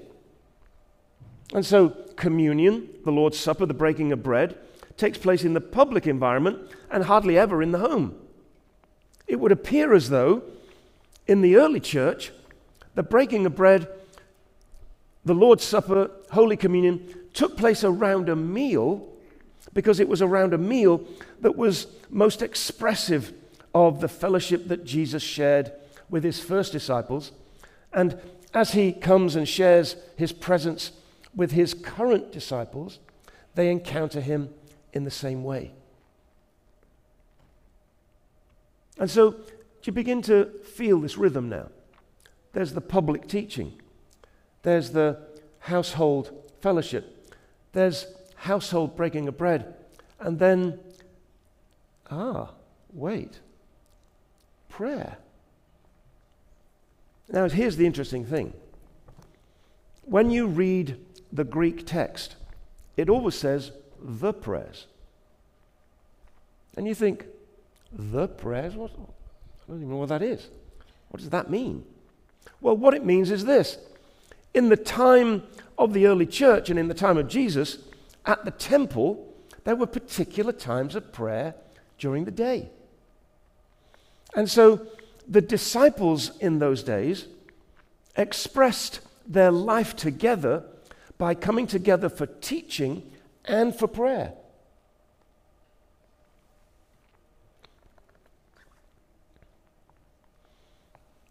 And 1.52 1.64
so, 1.64 1.90
communion, 2.16 2.88
the 3.04 3.12
Lord's 3.12 3.38
Supper, 3.38 3.66
the 3.66 3.74
breaking 3.74 4.12
of 4.12 4.22
bread, 4.22 4.56
takes 4.96 5.18
place 5.18 5.44
in 5.44 5.54
the 5.54 5.60
public 5.60 6.06
environment 6.06 6.70
and 6.90 7.04
hardly 7.04 7.38
ever 7.38 7.62
in 7.62 7.72
the 7.72 7.78
home. 7.78 8.14
It 9.26 9.40
would 9.40 9.52
appear 9.52 9.92
as 9.92 10.08
though 10.08 10.42
in 11.26 11.40
the 11.40 11.56
early 11.56 11.80
church, 11.80 12.32
the 12.94 13.02
breaking 13.02 13.46
of 13.46 13.56
bread, 13.56 13.88
the 15.24 15.34
Lord's 15.34 15.64
Supper, 15.64 16.10
Holy 16.30 16.56
Communion 16.56 17.14
took 17.34 17.56
place 17.56 17.82
around 17.84 18.28
a 18.28 18.36
meal 18.36 19.06
because 19.74 20.00
it 20.00 20.08
was 20.08 20.22
around 20.22 20.54
a 20.54 20.58
meal 20.58 21.04
that 21.40 21.56
was 21.56 21.86
most 22.08 22.40
expressive 22.40 23.32
of 23.74 24.00
the 24.00 24.08
fellowship 24.08 24.68
that 24.68 24.84
Jesus 24.84 25.22
shared 25.22 25.72
with 26.08 26.24
his 26.24 26.40
first 26.40 26.72
disciples. 26.72 27.32
And 27.92 28.18
as 28.54 28.72
he 28.72 28.92
comes 28.92 29.36
and 29.36 29.46
shares 29.46 29.96
his 30.16 30.32
presence 30.32 30.92
with 31.34 31.52
his 31.52 31.74
current 31.74 32.32
disciples, 32.32 33.00
they 33.54 33.70
encounter 33.70 34.20
him 34.20 34.48
in 34.96 35.04
the 35.04 35.10
same 35.10 35.44
way. 35.44 35.72
And 38.98 39.10
so 39.10 39.36
you 39.84 39.92
begin 39.92 40.22
to 40.22 40.46
feel 40.64 41.00
this 41.00 41.16
rhythm 41.16 41.48
now. 41.48 41.68
There's 42.52 42.72
the 42.72 42.80
public 42.80 43.28
teaching, 43.28 43.80
there's 44.62 44.90
the 44.90 45.18
household 45.60 46.32
fellowship, 46.60 47.36
there's 47.72 48.06
household 48.34 48.96
breaking 48.96 49.28
of 49.28 49.36
bread, 49.36 49.74
and 50.18 50.38
then, 50.38 50.80
ah, 52.10 52.54
wait, 52.92 53.40
prayer. 54.68 55.18
Now, 57.28 57.48
here's 57.48 57.76
the 57.76 57.86
interesting 57.86 58.24
thing. 58.24 58.54
When 60.02 60.30
you 60.30 60.46
read 60.46 60.98
the 61.32 61.44
Greek 61.44 61.84
text, 61.84 62.36
it 62.96 63.10
always 63.10 63.34
says 63.34 63.72
the 64.06 64.32
prayers. 64.32 64.86
And 66.76 66.86
you 66.86 66.94
think, 66.94 67.26
the 67.92 68.28
prayers? 68.28 68.74
What? 68.74 68.90
I 68.92 69.72
don't 69.72 69.78
even 69.78 69.90
know 69.90 69.96
what 69.96 70.10
that 70.10 70.22
is. 70.22 70.48
What 71.08 71.20
does 71.20 71.30
that 71.30 71.50
mean? 71.50 71.84
Well, 72.60 72.76
what 72.76 72.94
it 72.94 73.04
means 73.04 73.30
is 73.30 73.44
this 73.44 73.78
in 74.54 74.68
the 74.68 74.76
time 74.76 75.42
of 75.78 75.92
the 75.92 76.06
early 76.06 76.26
church 76.26 76.70
and 76.70 76.78
in 76.78 76.88
the 76.88 76.94
time 76.94 77.18
of 77.18 77.28
Jesus, 77.28 77.78
at 78.24 78.44
the 78.44 78.50
temple, 78.50 79.34
there 79.64 79.76
were 79.76 79.86
particular 79.86 80.52
times 80.52 80.94
of 80.94 81.12
prayer 81.12 81.54
during 81.98 82.24
the 82.24 82.30
day. 82.30 82.68
And 84.34 84.50
so 84.50 84.86
the 85.26 85.40
disciples 85.40 86.36
in 86.38 86.58
those 86.58 86.82
days 86.82 87.26
expressed 88.16 89.00
their 89.26 89.50
life 89.50 89.96
together 89.96 90.64
by 91.18 91.34
coming 91.34 91.66
together 91.66 92.08
for 92.08 92.26
teaching 92.26 93.02
and 93.46 93.74
for 93.74 93.88
prayer. 93.88 94.32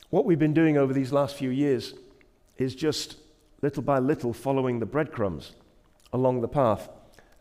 What 0.10 0.25
we've 0.25 0.39
been 0.39 0.54
doing 0.54 0.78
over 0.78 0.93
these 0.93 1.12
last 1.12 1.36
few 1.36 1.49
years 1.49 1.93
is 2.58 2.73
just 2.73 3.17
little 3.62 3.84
by 3.84 3.99
little 3.99 4.34
following 4.34 4.80
the 4.80 4.86
breadcrumbs 4.86 5.51
along 6.13 6.41
the 6.41 6.47
path 6.47 6.88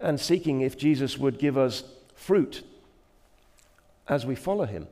and 0.00 0.18
seeking 0.18 0.60
if 0.60 0.76
Jesus 0.76 1.16
would 1.16 1.38
give 1.38 1.56
us 1.56 1.84
fruit 2.14 2.64
as 4.08 4.26
we 4.26 4.34
follow 4.34 4.64
him. 4.64 4.88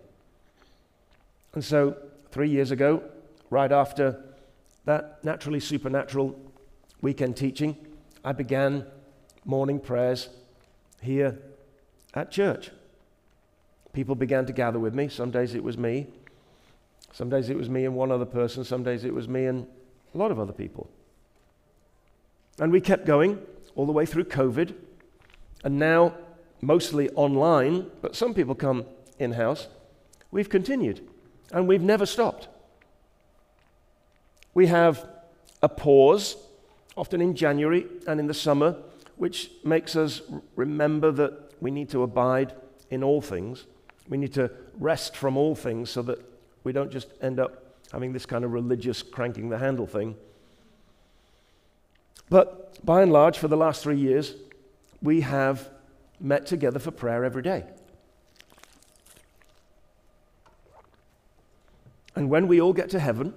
And 1.54 1.64
so, 1.64 1.96
three 2.30 2.48
years 2.48 2.70
ago, 2.70 3.02
right 3.50 3.72
after 3.72 4.22
that 4.84 5.22
naturally 5.24 5.60
supernatural 5.60 6.38
weekend 7.00 7.36
teaching, 7.36 7.76
I 8.24 8.32
began 8.32 8.86
morning 9.44 9.80
prayers 9.80 10.28
here 11.00 11.38
at 12.14 12.30
church. 12.30 12.70
People 13.92 14.14
began 14.14 14.46
to 14.46 14.52
gather 14.52 14.78
with 14.78 14.94
me. 14.94 15.08
Some 15.08 15.30
days 15.30 15.54
it 15.54 15.62
was 15.62 15.76
me. 15.76 16.06
Some 17.12 17.28
days 17.28 17.50
it 17.50 17.56
was 17.56 17.68
me 17.68 17.84
and 17.84 17.94
one 17.94 18.10
other 18.10 18.24
person. 18.24 18.64
Some 18.64 18.82
days 18.82 19.04
it 19.04 19.12
was 19.12 19.28
me 19.28 19.44
and 19.46 19.66
a 20.14 20.18
lot 20.18 20.30
of 20.30 20.38
other 20.38 20.52
people. 20.52 20.88
And 22.58 22.72
we 22.72 22.80
kept 22.80 23.04
going 23.04 23.40
all 23.74 23.86
the 23.86 23.92
way 23.92 24.06
through 24.06 24.24
COVID. 24.24 24.74
And 25.64 25.78
now, 25.78 26.14
mostly 26.60 27.10
online, 27.10 27.90
but 28.00 28.16
some 28.16 28.34
people 28.34 28.54
come 28.54 28.84
in 29.18 29.32
house, 29.32 29.68
we've 30.30 30.48
continued 30.48 31.06
and 31.52 31.68
we've 31.68 31.82
never 31.82 32.06
stopped. 32.06 32.48
We 34.54 34.66
have 34.66 35.06
a 35.62 35.68
pause, 35.68 36.36
often 36.96 37.20
in 37.20 37.34
January 37.36 37.86
and 38.06 38.20
in 38.20 38.26
the 38.26 38.34
summer, 38.34 38.76
which 39.22 39.52
makes 39.62 39.94
us 39.94 40.20
remember 40.56 41.12
that 41.12 41.52
we 41.60 41.70
need 41.70 41.88
to 41.88 42.02
abide 42.02 42.52
in 42.90 43.04
all 43.04 43.20
things. 43.20 43.66
We 44.08 44.18
need 44.18 44.32
to 44.34 44.50
rest 44.80 45.16
from 45.16 45.36
all 45.36 45.54
things 45.54 45.90
so 45.90 46.02
that 46.02 46.18
we 46.64 46.72
don't 46.72 46.90
just 46.90 47.06
end 47.20 47.38
up 47.38 47.76
having 47.92 48.12
this 48.12 48.26
kind 48.26 48.44
of 48.44 48.50
religious 48.50 49.00
cranking 49.00 49.48
the 49.48 49.58
handle 49.58 49.86
thing. 49.86 50.16
But 52.30 52.84
by 52.84 53.02
and 53.02 53.12
large, 53.12 53.38
for 53.38 53.46
the 53.46 53.56
last 53.56 53.84
three 53.84 53.96
years, 53.96 54.34
we 55.00 55.20
have 55.20 55.70
met 56.18 56.44
together 56.44 56.80
for 56.80 56.90
prayer 56.90 57.24
every 57.24 57.42
day. 57.42 57.62
And 62.16 62.28
when 62.28 62.48
we 62.48 62.60
all 62.60 62.72
get 62.72 62.90
to 62.90 62.98
heaven 62.98 63.34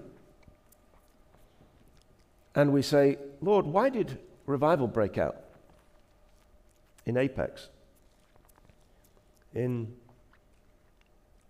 and 2.55 2.73
we 2.73 2.81
say, 2.81 3.19
Lord, 3.39 3.67
why 3.67 3.89
did 3.89 4.17
revival 4.47 4.87
break 4.87 5.19
out 5.19 5.44
in 7.05 7.17
Apex 7.17 7.69
in 9.53 9.93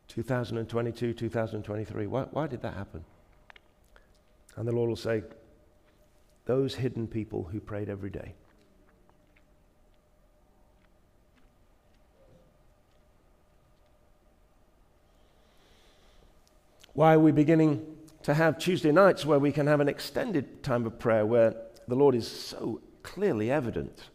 2022, 0.07 1.13
2023? 1.13 2.07
Why, 2.07 2.23
why 2.31 2.47
did 2.47 2.61
that 2.61 2.73
happen? 2.73 3.03
And 4.55 4.67
the 4.67 4.71
Lord 4.71 4.89
will 4.89 4.95
say, 4.95 5.23
Those 6.45 6.75
hidden 6.75 7.07
people 7.07 7.43
who 7.51 7.59
prayed 7.59 7.89
every 7.89 8.09
day. 8.09 8.33
Why 16.93 17.15
are 17.15 17.19
we 17.19 17.33
beginning 17.33 17.85
to 18.23 18.33
have 18.33 18.57
Tuesday 18.57 18.93
nights 18.93 19.25
where 19.25 19.37
we 19.37 19.51
can 19.51 19.67
have 19.67 19.81
an 19.81 19.89
extended 19.89 20.63
time 20.63 20.85
of 20.85 20.97
prayer 20.97 21.25
where 21.25 21.53
the 21.89 21.95
Lord 21.95 22.15
is 22.15 22.25
so 22.25 22.79
clearly 23.03 23.51
evident, 23.51 24.05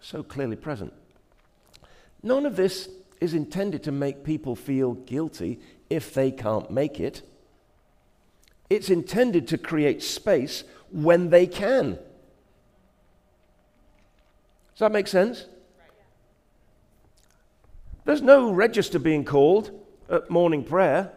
so 0.00 0.22
clearly 0.22 0.56
present? 0.56 0.92
None 2.22 2.46
of 2.46 2.56
this 2.56 2.88
is 3.20 3.34
intended 3.34 3.82
to 3.84 3.92
make 3.92 4.24
people 4.24 4.56
feel 4.56 4.94
guilty 4.94 5.60
if 5.88 6.12
they 6.12 6.30
can't 6.30 6.70
make 6.70 7.00
it. 7.00 7.22
It's 8.68 8.90
intended 8.90 9.46
to 9.48 9.58
create 9.58 10.02
space 10.02 10.64
when 10.90 11.30
they 11.30 11.46
can. 11.46 11.98
Does 14.74 14.80
that 14.80 14.92
make 14.92 15.06
sense? 15.06 15.46
There's 18.04 18.22
no 18.22 18.50
register 18.52 18.98
being 18.98 19.24
called 19.24 19.70
at 20.10 20.28
morning 20.30 20.62
prayer. 20.64 21.12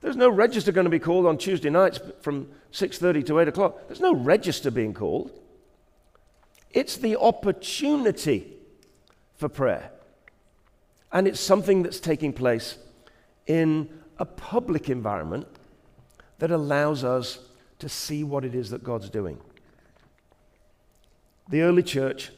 There's 0.00 0.16
no 0.16 0.28
register 0.28 0.72
going 0.72 0.84
to 0.86 0.90
be 0.90 0.98
called 0.98 1.26
on 1.26 1.38
Tuesday 1.38 1.70
nights 1.70 2.00
from 2.20 2.48
6:30 2.72 3.24
to 3.26 3.38
8 3.38 3.48
o'clock. 3.48 3.86
There's 3.86 4.00
no 4.00 4.14
register 4.14 4.70
being 4.70 4.94
called. 4.94 5.30
It's 6.72 6.96
the 6.96 7.18
opportunity 7.18 8.56
for 9.36 9.48
prayer. 9.48 9.90
And 11.12 11.28
it's 11.28 11.40
something 11.40 11.82
that's 11.82 12.00
taking 12.00 12.32
place 12.32 12.78
in 13.46 13.88
a 14.18 14.24
public 14.24 14.88
environment 14.88 15.46
that 16.38 16.50
allows 16.50 17.04
us 17.04 17.38
to 17.78 17.88
see 17.88 18.24
what 18.24 18.44
it 18.44 18.54
is 18.54 18.70
that 18.70 18.82
God's 18.82 19.10
doing. 19.10 19.38
The 21.48 21.62
early 21.62 21.82
church 21.82 22.30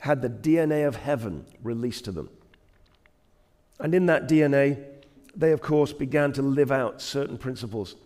had 0.00 0.22
the 0.22 0.28
DNA 0.28 0.86
of 0.86 0.96
heaven 0.96 1.46
released 1.62 2.04
to 2.04 2.12
them. 2.12 2.30
And 3.78 3.94
in 3.94 4.06
that 4.06 4.28
DNA, 4.28 4.84
they, 5.34 5.52
of 5.52 5.60
course, 5.60 5.92
began 5.92 6.32
to 6.34 6.42
live 6.42 6.70
out 6.70 7.00
certain 7.00 7.38
principles, 7.38 7.96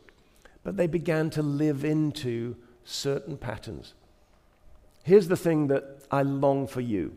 but 0.62 0.76
they 0.76 0.86
began 0.86 1.30
to 1.30 1.42
live 1.42 1.84
into 1.84 2.56
certain 2.84 3.36
patterns. 3.36 3.94
Here's 5.04 5.28
the 5.28 5.36
thing 5.36 5.68
that 5.68 6.00
I 6.10 6.22
long 6.22 6.66
for 6.66 6.80
you 6.80 7.14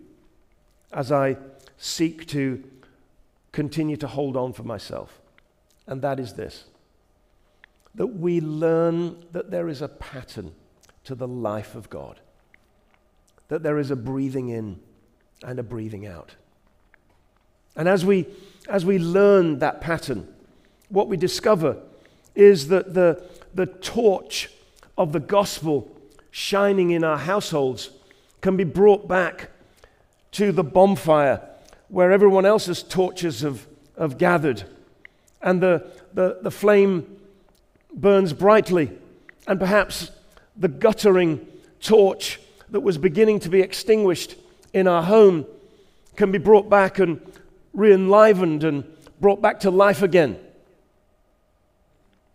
as 0.92 1.12
I 1.12 1.38
seek 1.78 2.28
to 2.28 2.64
continue 3.54 3.96
to 3.98 4.08
hold 4.08 4.36
on 4.36 4.52
for 4.54 4.64
myself, 4.64 5.22
and 5.88 6.02
that 6.02 6.20
is 6.20 6.34
this 6.34 6.66
that 7.96 8.08
we 8.08 8.40
learn 8.40 9.26
that 9.32 9.50
there 9.50 9.68
is 9.68 9.82
a 9.82 9.88
pattern 9.88 10.54
to 11.04 11.16
the 11.16 11.28
life 11.28 11.74
of 11.74 11.90
God, 11.90 12.20
that 13.48 13.64
there 13.64 13.80
is 13.80 13.90
a 13.90 13.96
breathing 13.96 14.50
in 14.50 14.80
and 15.44 15.58
a 15.58 15.64
breathing 15.64 16.06
out. 16.06 16.36
And 17.76 17.90
as 17.90 18.06
we, 18.06 18.28
as 18.70 18.86
we 18.86 19.00
learn 19.00 19.60
that 19.60 19.82
pattern, 19.82 20.28
what 20.90 21.08
we 21.08 21.18
discover 21.18 21.78
is 22.36 22.68
that 22.68 22.94
the, 22.94 23.24
the 23.56 23.66
torch 23.66 24.52
of 24.96 25.12
the 25.12 25.20
gospel 25.20 25.97
shining 26.38 26.92
in 26.92 27.04
our 27.04 27.18
households 27.18 27.90
can 28.42 28.56
be 28.56 28.64
brought 28.64 29.08
back 29.08 29.50
to 30.32 30.52
the 30.52 30.64
bonfire 30.64 31.42
where 31.88 32.12
everyone 32.12 32.46
else's 32.46 32.84
torches 32.84 33.42
have, 33.42 33.66
have 33.98 34.20
gathered. 34.20 34.62
And 35.42 35.64
the, 35.64 35.90
the, 36.14 36.38
the 36.44 36.52
flame 36.52 37.18
burns 37.92 38.34
brightly, 38.34 38.92
and 39.48 39.60
perhaps 39.60 40.12
the 40.56 40.68
guttering 40.68 41.44
torch 41.82 42.40
that 42.70 42.82
was 42.82 43.00
beginning 43.00 43.40
to 43.40 43.50
be 43.50 43.62
extinguished 43.62 44.36
in 44.74 44.88
our 44.88 45.02
home 45.02 45.44
can 46.16 46.32
be 46.32 46.38
brought 46.38 46.70
back 46.70 47.00
and 47.00 47.20
re 47.74 47.92
enlivened 47.92 48.64
and 48.64 48.84
brought 49.20 49.42
back 49.42 49.62
to 49.62 49.72
life 49.72 50.04
again. 50.04 50.40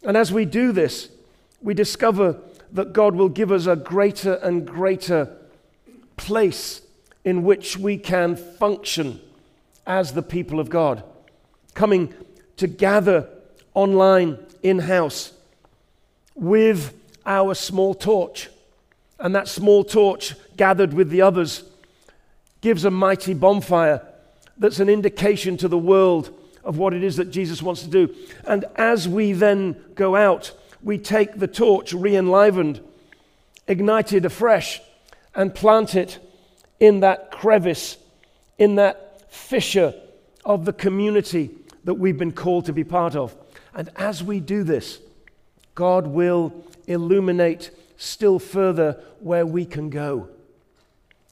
And 0.03 0.17
as 0.17 0.33
we 0.33 0.45
do 0.45 0.73
this, 0.73 1.09
we 1.61 1.73
discover 1.73 2.41
that 2.73 2.93
God 2.93 3.15
will 3.15 3.29
give 3.29 3.53
us 3.53 3.67
a 3.67 3.77
greater 3.77 4.35
and 4.35 4.67
greater 4.67 5.37
place 6.17 6.83
in 7.25 7.43
which 7.45 7.77
we 7.77 7.97
can 7.99 8.37
function 8.37 9.21
as 9.87 10.13
the 10.13 10.23
people 10.23 10.59
of 10.59 10.71
God, 10.71 11.05
coming 11.75 12.15
to 12.57 12.67
gather 12.67 13.29
online, 13.75 14.39
in 14.63 14.79
house, 14.79 15.33
with 16.35 16.95
our 17.27 17.55
small 17.55 17.95
torch. 17.95 18.49
And 19.19 19.35
that 19.35 19.49
small 19.49 19.85
torch, 19.85 20.35
gathered 20.57 20.93
with 20.93 21.11
the 21.11 21.23
others, 21.23 21.65
gives 22.61 22.85
a 22.85 22.91
mighty 22.91 23.35
bonfire 23.35 24.07
that's 24.59 24.81
an 24.81 24.89
indication 24.89 25.57
to 25.57 25.69
the 25.69 25.79
world 25.79 26.31
of 26.65 26.79
what 26.79 26.95
it 26.95 27.03
is 27.03 27.17
that 27.17 27.31
Jesus 27.31 27.63
wants 27.63 27.83
to 27.83 27.89
do. 27.89 28.15
And 28.45 28.65
as 28.77 29.09
we 29.09 29.33
then 29.33 29.77
go 29.95 30.15
out, 30.15 30.53
we 30.83 30.99
take 30.99 31.39
the 31.39 31.47
torch 31.47 31.93
re 31.93 32.17
enlivened, 32.17 32.81
ignited 33.67 34.25
afresh, 34.25 34.81
and 35.35 35.55
plant 35.55 35.95
it 35.95 36.19
in 36.81 37.01
that 37.01 37.31
crevice, 37.31 37.97
in 38.59 38.75
that 38.77 39.33
fissure 39.33 39.95
of 40.45 40.65
the 40.65 40.73
community 40.73 41.51
that 41.85 41.95
we've 41.95 42.19
been 42.19 42.33
called 42.33 42.67
to 42.67 42.73
be 42.73 42.85
part 42.85 43.17
of. 43.17 43.35
And 43.75 43.91
as 43.97 44.23
we 44.23 44.41
do 44.41 44.63
this, 44.63 44.99
God 45.75 46.07
will 46.07 46.53
illuminate 46.87 47.71
still 47.97 48.39
further 48.39 49.01
where 49.21 49.47
we 49.47 49.65
can 49.65 49.89
go. 49.91 50.29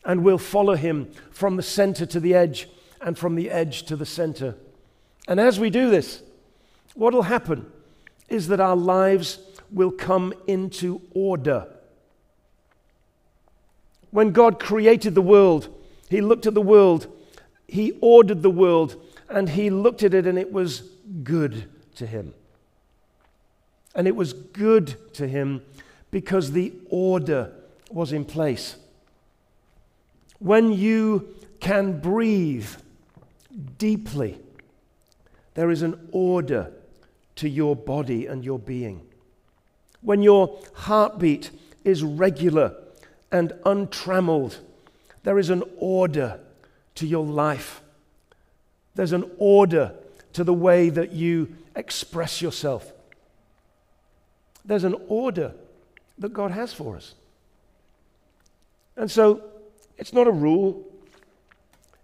And 0.05 0.25
we'll 0.25 0.39
follow 0.39 0.77
him 0.77 1.11
from 1.31 1.57
the 1.57 1.63
center 1.63 2.07
to 2.07 2.21
the 2.21 2.35
edge 2.35 2.69
and 3.01 3.19
from 3.19 3.35
the 3.35 3.51
edge 3.51 3.83
to 3.85 3.97
the 3.97 4.07
center. 4.07 4.55
And 5.29 5.39
as 5.39 5.61
we 5.61 5.69
do 5.69 5.91
this, 5.91 6.23
what 6.95 7.13
will 7.13 7.23
happen 7.23 7.71
is 8.31 8.49
that 8.49 8.61
our 8.61 8.77
lives 8.77 9.39
will 9.71 9.91
come 9.91 10.33
into 10.47 11.03
order. 11.13 11.67
When 14.11 14.33
God 14.33 14.59
created 14.59 15.15
the 15.15 15.23
world, 15.23 15.69
He 16.09 16.21
looked 16.21 16.47
at 16.47 16.55
the 16.55 16.63
world, 16.63 17.07
He 17.69 17.93
ordered 18.01 18.43
the 18.43 18.51
world, 18.51 18.97
and 19.29 19.51
He 19.51 19.71
looked 19.71 20.03
at 20.03 20.15
it, 20.15 20.27
and 20.27 20.39
it 20.39 20.53
was 20.53 20.83
good 21.23 21.69
to 21.97 22.07
Him. 22.07 22.35
And 23.95 24.07
it 24.07 24.15
was 24.15 24.33
good 24.33 25.15
to 25.15 25.27
him 25.27 25.63
because 26.11 26.53
the 26.53 26.73
order 26.89 27.53
was 27.91 28.13
in 28.13 28.25
place. 28.25 28.77
When 30.39 30.73
you 30.73 31.35
can 31.61 32.01
breathe 32.01 32.69
deeply, 33.79 34.39
there 35.55 35.71
is 35.71 35.83
an 35.83 36.09
order 36.13 36.73
to 37.41 37.49
your 37.49 37.75
body 37.75 38.27
and 38.27 38.45
your 38.45 38.59
being. 38.59 39.01
When 40.03 40.23
your 40.23 40.61
heartbeat 40.75 41.51
is 41.85 42.03
regular 42.03 42.77
and 43.33 43.55
untrammeled, 43.65 44.59
there 45.23 45.39
is 45.39 45.49
an 45.49 45.63
order 45.79 46.39
to 46.97 47.07
your 47.07 47.25
life. 47.25 47.81
There's 48.95 49.15
an 49.15 49.25
order 49.39 49.95
to 50.35 50.45
the 50.45 50.53
way 50.53 50.91
that 50.91 51.13
you 51.13 51.57
express 51.75 52.43
yourself. 52.43 52.93
There's 54.63 54.85
an 54.85 54.97
order 55.09 55.55
that 56.19 56.35
God 56.35 56.51
has 56.51 56.75
for 56.75 56.95
us. 56.95 57.15
And 58.99 59.11
so 59.11 59.43
it's 59.97 60.13
not 60.13 60.27
a 60.27 60.31
rule, 60.31 60.87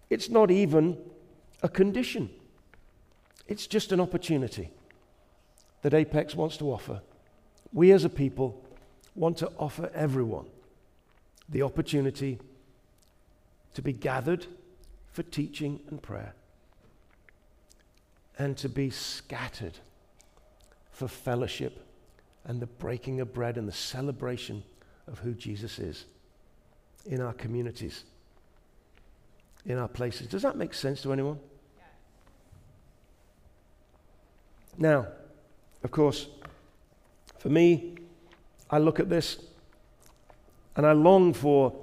it's 0.09 0.29
not 0.29 0.49
even 0.49 0.97
a 1.61 1.69
condition. 1.69 2.31
It's 3.47 3.67
just 3.67 3.91
an 3.91 3.99
opportunity 3.99 4.71
that 5.81 5.93
Apex 5.93 6.35
wants 6.35 6.57
to 6.57 6.71
offer. 6.71 7.01
We 7.73 7.91
as 7.91 8.03
a 8.03 8.09
people 8.09 8.63
want 9.15 9.37
to 9.37 9.51
offer 9.57 9.89
everyone 9.93 10.45
the 11.49 11.63
opportunity 11.63 12.39
to 13.73 13.81
be 13.81 13.93
gathered 13.93 14.45
for 15.11 15.23
teaching 15.23 15.79
and 15.89 16.01
prayer 16.01 16.33
and 18.37 18.57
to 18.57 18.69
be 18.69 18.89
scattered 18.89 19.77
for 20.91 21.07
fellowship 21.07 21.85
and 22.45 22.59
the 22.59 22.67
breaking 22.67 23.19
of 23.19 23.33
bread 23.33 23.57
and 23.57 23.67
the 23.67 23.73
celebration 23.73 24.63
of 25.07 25.19
who 25.19 25.33
Jesus 25.33 25.79
is 25.79 26.05
in 27.05 27.21
our 27.21 27.33
communities, 27.33 28.03
in 29.65 29.77
our 29.77 29.87
places. 29.87 30.27
Does 30.27 30.41
that 30.43 30.55
make 30.55 30.73
sense 30.73 31.01
to 31.03 31.13
anyone? 31.13 31.39
Now, 34.77 35.07
of 35.83 35.91
course, 35.91 36.27
for 37.39 37.49
me, 37.49 37.95
I 38.69 38.79
look 38.79 38.99
at 38.99 39.09
this 39.09 39.37
and 40.75 40.85
I 40.85 40.91
long 40.91 41.33
for 41.33 41.73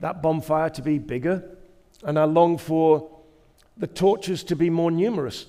that 0.00 0.22
bonfire 0.22 0.70
to 0.70 0.82
be 0.82 0.98
bigger 0.98 1.56
and 2.04 2.18
I 2.18 2.24
long 2.24 2.58
for 2.58 3.10
the 3.76 3.86
torches 3.86 4.44
to 4.44 4.56
be 4.56 4.70
more 4.70 4.90
numerous. 4.90 5.46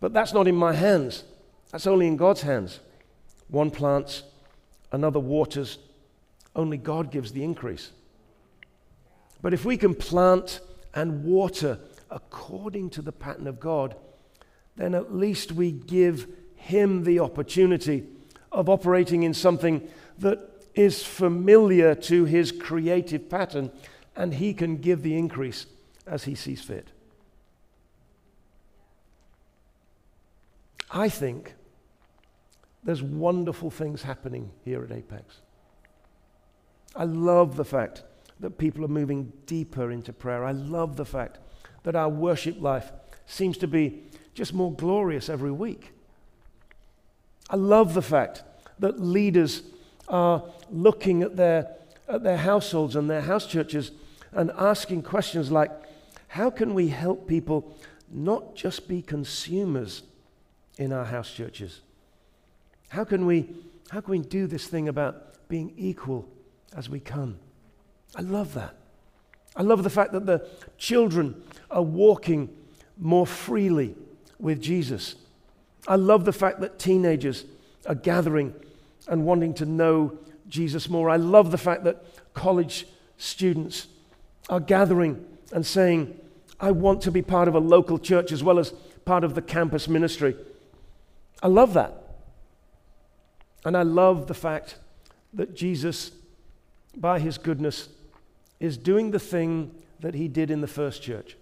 But 0.00 0.12
that's 0.12 0.32
not 0.32 0.46
in 0.46 0.54
my 0.54 0.72
hands, 0.72 1.24
that's 1.70 1.86
only 1.86 2.06
in 2.06 2.16
God's 2.16 2.42
hands. 2.42 2.80
One 3.48 3.70
plants, 3.70 4.22
another 4.92 5.20
waters. 5.20 5.78
Only 6.54 6.78
God 6.78 7.10
gives 7.10 7.32
the 7.32 7.44
increase. 7.44 7.90
But 9.42 9.52
if 9.52 9.64
we 9.64 9.76
can 9.76 9.94
plant 9.94 10.60
and 10.94 11.22
water 11.24 11.78
according 12.10 12.90
to 12.90 13.02
the 13.02 13.12
pattern 13.12 13.46
of 13.46 13.60
God, 13.60 13.94
then 14.76 14.94
at 14.94 15.14
least 15.14 15.52
we 15.52 15.70
give 15.70 16.26
Him 16.66 17.04
the 17.04 17.20
opportunity 17.20 18.08
of 18.50 18.68
operating 18.68 19.22
in 19.22 19.32
something 19.32 19.88
that 20.18 20.40
is 20.74 21.04
familiar 21.04 21.94
to 21.94 22.24
His 22.24 22.50
creative 22.50 23.30
pattern, 23.30 23.70
and 24.16 24.34
He 24.34 24.52
can 24.52 24.78
give 24.78 25.02
the 25.02 25.16
increase 25.16 25.66
as 26.08 26.24
He 26.24 26.34
sees 26.34 26.60
fit. 26.60 26.88
I 30.90 31.08
think 31.08 31.54
there's 32.82 33.02
wonderful 33.02 33.70
things 33.70 34.02
happening 34.02 34.50
here 34.64 34.82
at 34.82 34.90
Apex. 34.90 35.36
I 36.96 37.04
love 37.04 37.56
the 37.56 37.64
fact 37.64 38.02
that 38.40 38.58
people 38.58 38.84
are 38.84 38.88
moving 38.88 39.32
deeper 39.46 39.92
into 39.92 40.12
prayer. 40.12 40.44
I 40.44 40.52
love 40.52 40.96
the 40.96 41.04
fact 41.04 41.38
that 41.84 41.94
our 41.94 42.08
worship 42.08 42.60
life 42.60 42.90
seems 43.24 43.56
to 43.58 43.68
be 43.68 44.02
just 44.34 44.52
more 44.52 44.72
glorious 44.72 45.28
every 45.28 45.52
week. 45.52 45.92
I 47.48 47.56
love 47.56 47.94
the 47.94 48.02
fact 48.02 48.42
that 48.78 49.00
leaders 49.00 49.62
are 50.08 50.42
looking 50.70 51.22
at 51.22 51.36
their, 51.36 51.76
at 52.08 52.22
their 52.22 52.36
households 52.36 52.96
and 52.96 53.08
their 53.08 53.22
house 53.22 53.46
churches 53.46 53.92
and 54.32 54.50
asking 54.56 55.02
questions 55.02 55.50
like 55.50 55.70
how 56.28 56.50
can 56.50 56.74
we 56.74 56.88
help 56.88 57.26
people 57.26 57.76
not 58.10 58.54
just 58.54 58.88
be 58.88 59.02
consumers 59.02 60.02
in 60.78 60.92
our 60.92 61.04
house 61.04 61.32
churches? 61.32 61.80
How 62.88 63.04
can 63.04 63.26
we, 63.26 63.48
how 63.90 64.00
can 64.00 64.10
we 64.10 64.18
do 64.18 64.46
this 64.46 64.66
thing 64.66 64.88
about 64.88 65.48
being 65.48 65.72
equal 65.76 66.28
as 66.74 66.88
we 66.88 67.00
come? 67.00 67.38
I 68.14 68.22
love 68.22 68.54
that. 68.54 68.76
I 69.56 69.62
love 69.62 69.82
the 69.82 69.90
fact 69.90 70.12
that 70.12 70.26
the 70.26 70.46
children 70.76 71.42
are 71.70 71.82
walking 71.82 72.54
more 72.98 73.26
freely 73.26 73.94
with 74.38 74.60
Jesus. 74.60 75.16
I 75.86 75.96
love 75.96 76.24
the 76.24 76.32
fact 76.32 76.60
that 76.60 76.78
teenagers 76.78 77.44
are 77.86 77.94
gathering 77.94 78.54
and 79.08 79.24
wanting 79.24 79.54
to 79.54 79.64
know 79.64 80.18
Jesus 80.48 80.88
more. 80.88 81.08
I 81.10 81.16
love 81.16 81.50
the 81.50 81.58
fact 81.58 81.84
that 81.84 82.04
college 82.34 82.86
students 83.18 83.86
are 84.48 84.60
gathering 84.60 85.24
and 85.52 85.64
saying, 85.64 86.18
I 86.58 86.70
want 86.70 87.02
to 87.02 87.10
be 87.10 87.22
part 87.22 87.48
of 87.48 87.54
a 87.54 87.60
local 87.60 87.98
church 87.98 88.32
as 88.32 88.42
well 88.42 88.58
as 88.58 88.72
part 89.04 89.24
of 89.24 89.34
the 89.34 89.42
campus 89.42 89.88
ministry. 89.88 90.34
I 91.42 91.48
love 91.48 91.74
that. 91.74 92.02
And 93.64 93.76
I 93.76 93.82
love 93.82 94.26
the 94.26 94.34
fact 94.34 94.78
that 95.34 95.54
Jesus, 95.54 96.12
by 96.96 97.18
his 97.18 97.38
goodness, 97.38 97.88
is 98.58 98.76
doing 98.76 99.10
the 99.10 99.18
thing 99.18 99.74
that 100.00 100.14
he 100.14 100.28
did 100.28 100.50
in 100.50 100.60
the 100.60 100.66
first 100.66 101.02
church. 101.02 101.36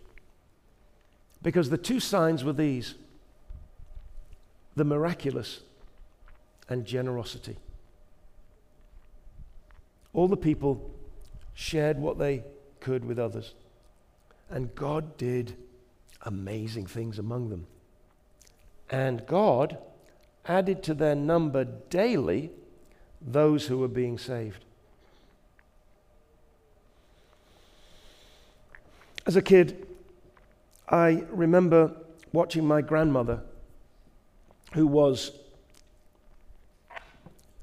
Because 1.43 1.71
the 1.71 1.79
two 1.79 2.01
signs 2.01 2.43
were 2.43 2.53
these 2.53 2.95
the 4.77 4.85
miraculous 4.85 5.61
and 6.69 6.85
generosity. 6.85 7.57
All 10.13 10.29
the 10.29 10.37
people 10.37 10.91
shared 11.55 11.99
what 11.99 12.19
they 12.19 12.45
could 12.81 13.05
with 13.05 13.19
others. 13.19 13.55
And 14.51 14.75
God 14.75 15.17
did 15.17 15.57
amazing 16.23 16.87
things 16.87 17.19
among 17.19 17.51
them. 17.51 17.67
And 18.91 19.27
God 19.27 19.79
added 20.47 20.83
to 20.85 20.95
their 20.95 21.15
number 21.15 21.65
daily 21.65 22.51
those 23.21 23.67
who 23.67 23.79
were 23.79 23.89
being 23.89 24.19
saved. 24.19 24.65
As 29.27 29.37
a 29.37 29.43
kid, 29.43 29.87
I 30.89 31.25
remember 31.31 31.97
watching 32.33 32.67
my 32.67 32.83
grandmother, 32.83 33.41
who 34.75 34.87
was. 34.87 35.31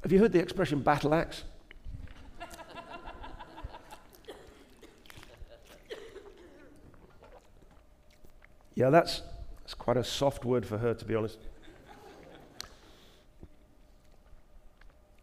Have 0.01 0.12
you 0.12 0.20
heard 0.20 0.32
the 0.32 0.39
expression 0.39 0.80
battle 0.80 1.14
axe? 1.14 1.43
yeah, 8.76 8.89
that's, 8.89 9.22
that's 9.59 9.74
quite 9.74 9.97
a 9.97 10.03
soft 10.03 10.45
word 10.45 10.66
for 10.66 10.78
her, 10.78 10.93
to 10.93 11.05
be 11.05 11.14
honest. 11.14 11.38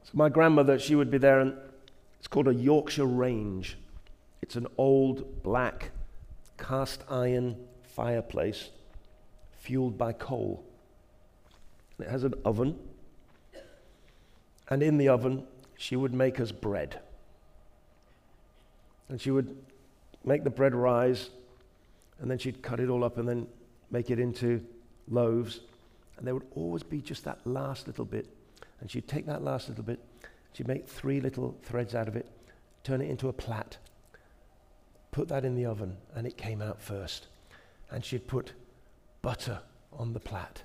So, 0.05 0.13
my 0.13 0.29
grandmother, 0.29 0.79
she 0.79 0.95
would 0.95 1.11
be 1.11 1.19
there, 1.19 1.41
and 1.41 1.55
it's 2.19 2.29
called 2.29 2.49
a 2.49 2.55
Yorkshire 2.55 3.07
range. 3.07 3.79
It's 4.43 4.57
an 4.57 4.67
old 4.77 5.43
black 5.43 5.91
cast 6.59 7.03
iron 7.11 7.57
fireplace 7.83 8.69
fueled 9.59 9.97
by 9.97 10.13
coal. 10.13 10.68
It 11.99 12.09
has 12.09 12.25
an 12.25 12.35
oven, 12.45 12.79
and 14.69 14.83
in 14.83 14.99
the 14.99 15.09
oven, 15.09 15.45
she 15.77 15.97
would 15.97 16.15
make 16.15 16.39
us 16.41 16.53
bread. 16.53 17.01
And 19.09 19.21
she 19.21 19.31
would 19.31 19.57
make 20.25 20.45
the 20.45 20.51
bread 20.51 20.75
rise, 20.75 21.31
and 22.21 22.31
then 22.31 22.39
she'd 22.39 22.63
cut 22.63 22.81
it 22.81 22.89
all 22.89 23.05
up 23.05 23.17
and 23.19 23.29
then 23.29 23.47
make 23.91 24.11
it 24.11 24.19
into 24.19 24.65
loaves. 25.09 25.61
And 26.17 26.27
there 26.27 26.35
would 26.35 26.47
always 26.55 26.83
be 26.83 27.01
just 27.01 27.25
that 27.25 27.39
last 27.47 27.87
little 27.87 28.05
bit. 28.05 28.27
And 28.81 28.91
she'd 28.91 29.09
take 29.09 29.27
that 29.27 29.43
last 29.43 29.69
little 29.69 29.85
bit, 29.85 29.99
she'd 30.53 30.69
make 30.69 30.87
three 30.87 31.21
little 31.21 31.57
threads 31.63 31.95
out 31.95 32.07
of 32.07 32.17
it, 32.17 32.27
turn 32.85 33.01
it 33.01 33.11
into 33.11 33.29
a 33.29 33.33
plait, 33.33 33.79
put 35.11 35.29
that 35.29 35.45
in 35.45 35.55
the 35.55 35.67
oven, 35.67 35.97
and 36.15 36.27
it 36.27 36.37
came 36.37 36.63
out 36.63 36.81
first 36.81 37.27
and 37.91 38.05
she'd 38.05 38.27
put 38.27 38.53
butter 39.23 39.61
on 39.93 40.13
the 40.13 40.21
plait. 40.21 40.63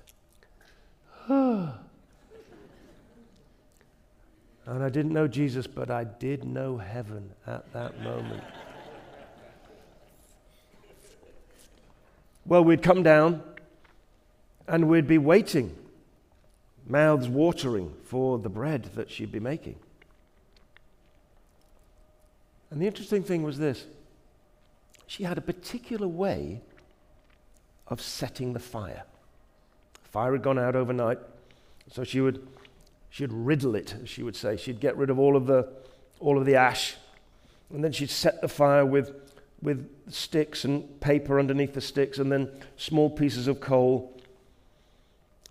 and 1.28 1.72
I 4.66 4.90
didn't 4.90 5.12
know 5.12 5.26
Jesus, 5.26 5.66
but 5.66 5.90
I 5.90 6.04
did 6.04 6.44
know 6.44 6.76
heaven 6.76 7.30
at 7.46 7.72
that 7.72 7.98
moment. 8.02 8.44
well, 12.44 12.62
we'd 12.62 12.82
come 12.82 13.02
down 13.02 13.42
and 14.68 14.88
we'd 14.88 15.06
be 15.06 15.16
waiting, 15.16 15.74
mouths 16.86 17.26
watering 17.26 17.94
for 18.04 18.38
the 18.38 18.50
bread 18.50 18.90
that 18.94 19.10
she'd 19.10 19.32
be 19.32 19.40
making. 19.40 19.76
And 22.70 22.82
the 22.82 22.86
interesting 22.86 23.22
thing 23.22 23.42
was 23.42 23.58
this 23.58 23.86
she 25.06 25.22
had 25.24 25.38
a 25.38 25.42
particular 25.42 26.08
way 26.08 26.60
of 27.88 28.02
setting 28.02 28.52
the 28.52 28.60
fire. 28.60 29.04
Fire 30.14 30.30
had 30.30 30.42
gone 30.42 30.60
out 30.60 30.76
overnight, 30.76 31.18
so 31.90 32.04
she 32.04 32.20
would 32.20 32.46
she'd 33.10 33.32
riddle 33.32 33.74
it, 33.74 33.96
she 34.04 34.22
would 34.22 34.36
say. 34.36 34.56
She'd 34.56 34.78
get 34.78 34.96
rid 34.96 35.10
of 35.10 35.18
all 35.18 35.36
of 35.36 35.48
the 35.48 35.68
all 36.20 36.38
of 36.38 36.46
the 36.46 36.54
ash, 36.54 36.94
and 37.68 37.82
then 37.82 37.90
she'd 37.90 38.10
set 38.10 38.40
the 38.40 38.46
fire 38.46 38.86
with 38.86 39.12
with 39.60 39.90
sticks 40.12 40.64
and 40.64 41.00
paper 41.00 41.40
underneath 41.40 41.74
the 41.74 41.80
sticks, 41.80 42.20
and 42.20 42.30
then 42.30 42.48
small 42.76 43.10
pieces 43.10 43.48
of 43.48 43.58
coal. 43.58 44.16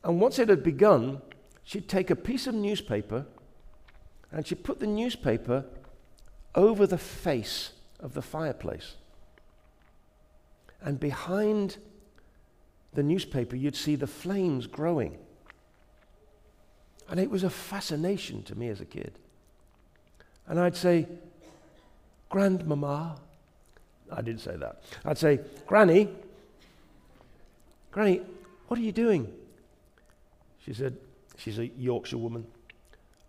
And 0.01 0.22
once 0.22 0.39
it 0.39 0.47
had 0.47 0.64
begun, 0.64 1.22
she'd 1.66 1.89
take 1.89 2.09
a 2.09 2.16
piece 2.16 2.47
of 2.47 2.55
newspaper 2.55 3.26
and 4.32 4.47
she'd 4.47 4.64
put 4.64 4.80
the 4.80 4.88
newspaper 4.88 5.66
over 6.55 6.88
the 6.88 6.97
face 6.97 7.74
of 7.99 8.14
the 8.14 8.22
fireplace. 8.22 8.95
And 10.82 11.01
behind 11.01 11.80
the 12.93 13.03
newspaper, 13.03 13.55
you'd 13.55 13.75
see 13.75 13.95
the 13.95 14.07
flames 14.07 14.67
growing. 14.67 15.17
And 17.09 17.19
it 17.19 17.29
was 17.29 17.43
a 17.43 17.49
fascination 17.49 18.43
to 18.43 18.55
me 18.55 18.69
as 18.69 18.81
a 18.81 18.85
kid. 18.85 19.13
And 20.47 20.59
I'd 20.59 20.75
say, 20.75 21.07
Grandmama, 22.29 23.19
I 24.11 24.21
didn't 24.21 24.41
say 24.41 24.55
that. 24.57 24.81
I'd 25.05 25.17
say, 25.17 25.39
Granny, 25.67 26.09
Granny, 27.91 28.21
what 28.67 28.79
are 28.79 28.83
you 28.83 28.91
doing? 28.91 29.31
She 30.65 30.73
said, 30.73 30.97
she's 31.37 31.59
a 31.59 31.67
Yorkshire 31.67 32.17
woman. 32.17 32.45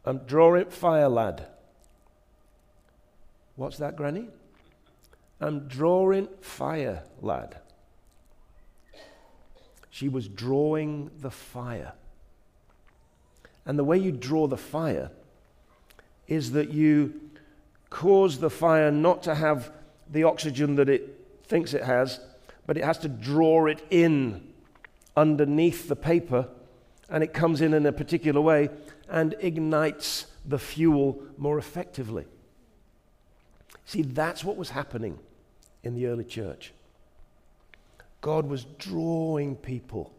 I'm 0.05 0.19
drawing 0.19 0.67
fire, 0.67 1.09
lad. 1.09 1.47
What's 3.57 3.79
that, 3.79 3.97
Granny? 3.97 4.29
I'm 5.41 5.69
drawing 5.69 6.29
fire, 6.41 7.03
lad. 7.21 7.59
She 9.95 10.09
was 10.09 10.27
drawing 10.27 11.13
the 11.21 11.31
fire. 11.31 11.93
And 13.65 13.79
the 13.79 13.85
way 13.85 13.97
you 13.97 14.11
draw 14.11 14.49
the 14.49 14.57
fire 14.57 15.13
is 16.27 16.51
that 16.51 16.71
you 16.71 17.31
cause 17.91 18.41
the 18.41 18.51
fire 18.51 18.91
not 18.91 19.23
to 19.23 19.37
have 19.37 19.71
the 20.11 20.25
oxygen 20.25 20.75
that 20.75 20.89
it 20.89 21.25
thinks 21.45 21.75
it 21.75 21.85
has, 21.85 22.19
but 22.67 22.77
it 22.77 22.83
has 22.83 22.99
to 22.99 23.09
draw 23.09 23.67
it 23.67 23.87
in 23.89 24.53
underneath 25.17 25.87
the 25.87 25.95
paper, 25.95 26.49
and 27.09 27.23
it 27.23 27.33
comes 27.33 27.61
in 27.61 27.73
in 27.73 27.87
a 27.87 27.93
particular 27.93 28.41
way 28.41 28.71
and 29.09 29.37
ignites 29.39 30.27
the 30.45 30.59
fuel 30.59 31.23
more 31.39 31.57
effectively. 31.57 32.25
See, 33.85 34.03
that's 34.03 34.43
what 34.43 34.57
was 34.57 34.71
happening 34.71 35.21
in 35.85 35.95
the 35.95 36.07
early 36.07 36.25
church. 36.25 36.73
God 38.25 38.49
was 38.49 38.65
drawing 38.79 39.55
people 39.55 40.11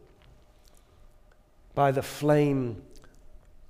by 1.73 1.91
the 1.91 2.03
flame 2.03 2.83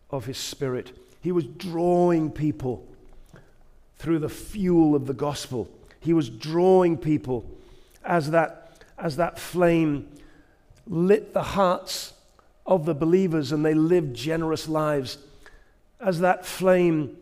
of 0.10 0.26
his 0.26 0.38
spirit. 0.38 0.92
He 1.22 1.32
was 1.32 1.46
drawing 1.46 2.32
people 2.32 2.86
through 3.98 4.20
the 4.20 4.28
fuel 4.28 4.94
of 4.94 5.08
the 5.08 5.14
gospel. 5.14 5.70
He 6.02 6.12
was 6.12 6.30
drawing 6.30 6.98
people 6.98 7.50
as 8.04 8.32
that, 8.32 8.84
as 8.98 9.16
that 9.16 9.40
flame 9.40 10.10
lit 10.86 11.34
the 11.34 11.42
hearts 11.42 12.12
of 12.66 12.84
the 12.84 12.94
believers 12.94 13.54
and 13.54 13.66
they 13.66 13.74
lived 13.74 14.18
generous 14.18 14.68
lives. 14.68 15.18
As 16.02 16.20
that 16.20 16.46
flame 16.46 17.16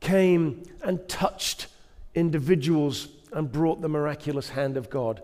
came 0.00 0.62
and 0.82 1.06
touched 1.06 1.66
individuals 2.14 3.08
and 3.30 3.52
brought 3.52 3.82
the 3.82 3.90
miraculous 3.90 4.48
hand 4.48 4.78
of 4.78 4.88
God. 4.88 5.20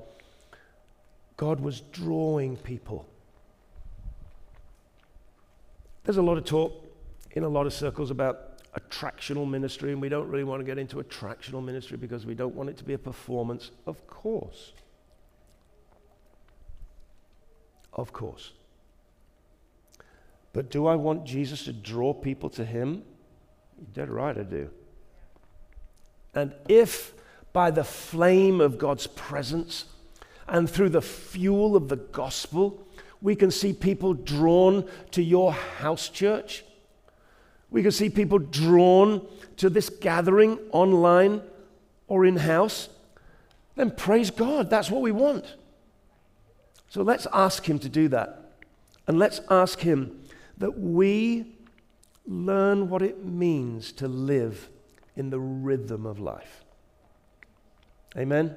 God 1.42 1.58
was 1.58 1.80
drawing 1.80 2.56
people. 2.56 3.04
There's 6.04 6.16
a 6.16 6.22
lot 6.22 6.38
of 6.38 6.44
talk 6.44 6.86
in 7.32 7.42
a 7.42 7.48
lot 7.48 7.66
of 7.66 7.72
circles 7.72 8.12
about 8.12 8.62
attractional 8.74 9.50
ministry, 9.50 9.90
and 9.90 10.00
we 10.00 10.08
don't 10.08 10.28
really 10.28 10.44
want 10.44 10.60
to 10.60 10.64
get 10.64 10.78
into 10.78 10.98
attractional 10.98 11.60
ministry 11.60 11.96
because 11.96 12.24
we 12.24 12.34
don't 12.34 12.54
want 12.54 12.70
it 12.70 12.76
to 12.76 12.84
be 12.84 12.92
a 12.92 12.98
performance. 12.98 13.72
Of 13.86 14.06
course. 14.06 14.70
Of 17.92 18.12
course. 18.12 18.52
But 20.52 20.70
do 20.70 20.86
I 20.86 20.94
want 20.94 21.24
Jesus 21.24 21.64
to 21.64 21.72
draw 21.72 22.14
people 22.14 22.50
to 22.50 22.64
Him? 22.64 23.02
You're 23.78 24.06
dead 24.06 24.10
right, 24.10 24.38
I 24.38 24.44
do. 24.44 24.70
And 26.36 26.54
if 26.68 27.14
by 27.52 27.72
the 27.72 27.82
flame 27.82 28.60
of 28.60 28.78
God's 28.78 29.08
presence 29.08 29.86
and 30.48 30.68
through 30.68 30.90
the 30.90 31.02
fuel 31.02 31.76
of 31.76 31.88
the 31.88 31.96
gospel, 31.96 32.86
we 33.20 33.36
can 33.36 33.50
see 33.50 33.72
people 33.72 34.14
drawn 34.14 34.88
to 35.12 35.22
your 35.22 35.52
house 35.52 36.08
church. 36.08 36.64
We 37.70 37.82
can 37.82 37.92
see 37.92 38.10
people 38.10 38.38
drawn 38.38 39.26
to 39.58 39.70
this 39.70 39.88
gathering 39.88 40.58
online 40.72 41.42
or 42.08 42.26
in 42.26 42.36
house. 42.36 42.88
Then 43.76 43.90
praise 43.90 44.30
God. 44.30 44.68
That's 44.68 44.90
what 44.90 45.02
we 45.02 45.12
want. 45.12 45.56
So 46.88 47.02
let's 47.02 47.26
ask 47.32 47.64
Him 47.64 47.78
to 47.78 47.88
do 47.88 48.08
that. 48.08 48.52
And 49.06 49.18
let's 49.18 49.40
ask 49.50 49.80
Him 49.80 50.20
that 50.58 50.78
we 50.78 51.56
learn 52.26 52.88
what 52.88 53.02
it 53.02 53.24
means 53.24 53.92
to 53.92 54.08
live 54.08 54.68
in 55.16 55.30
the 55.30 55.40
rhythm 55.40 56.06
of 56.06 56.18
life. 56.18 56.64
Amen. 58.16 58.54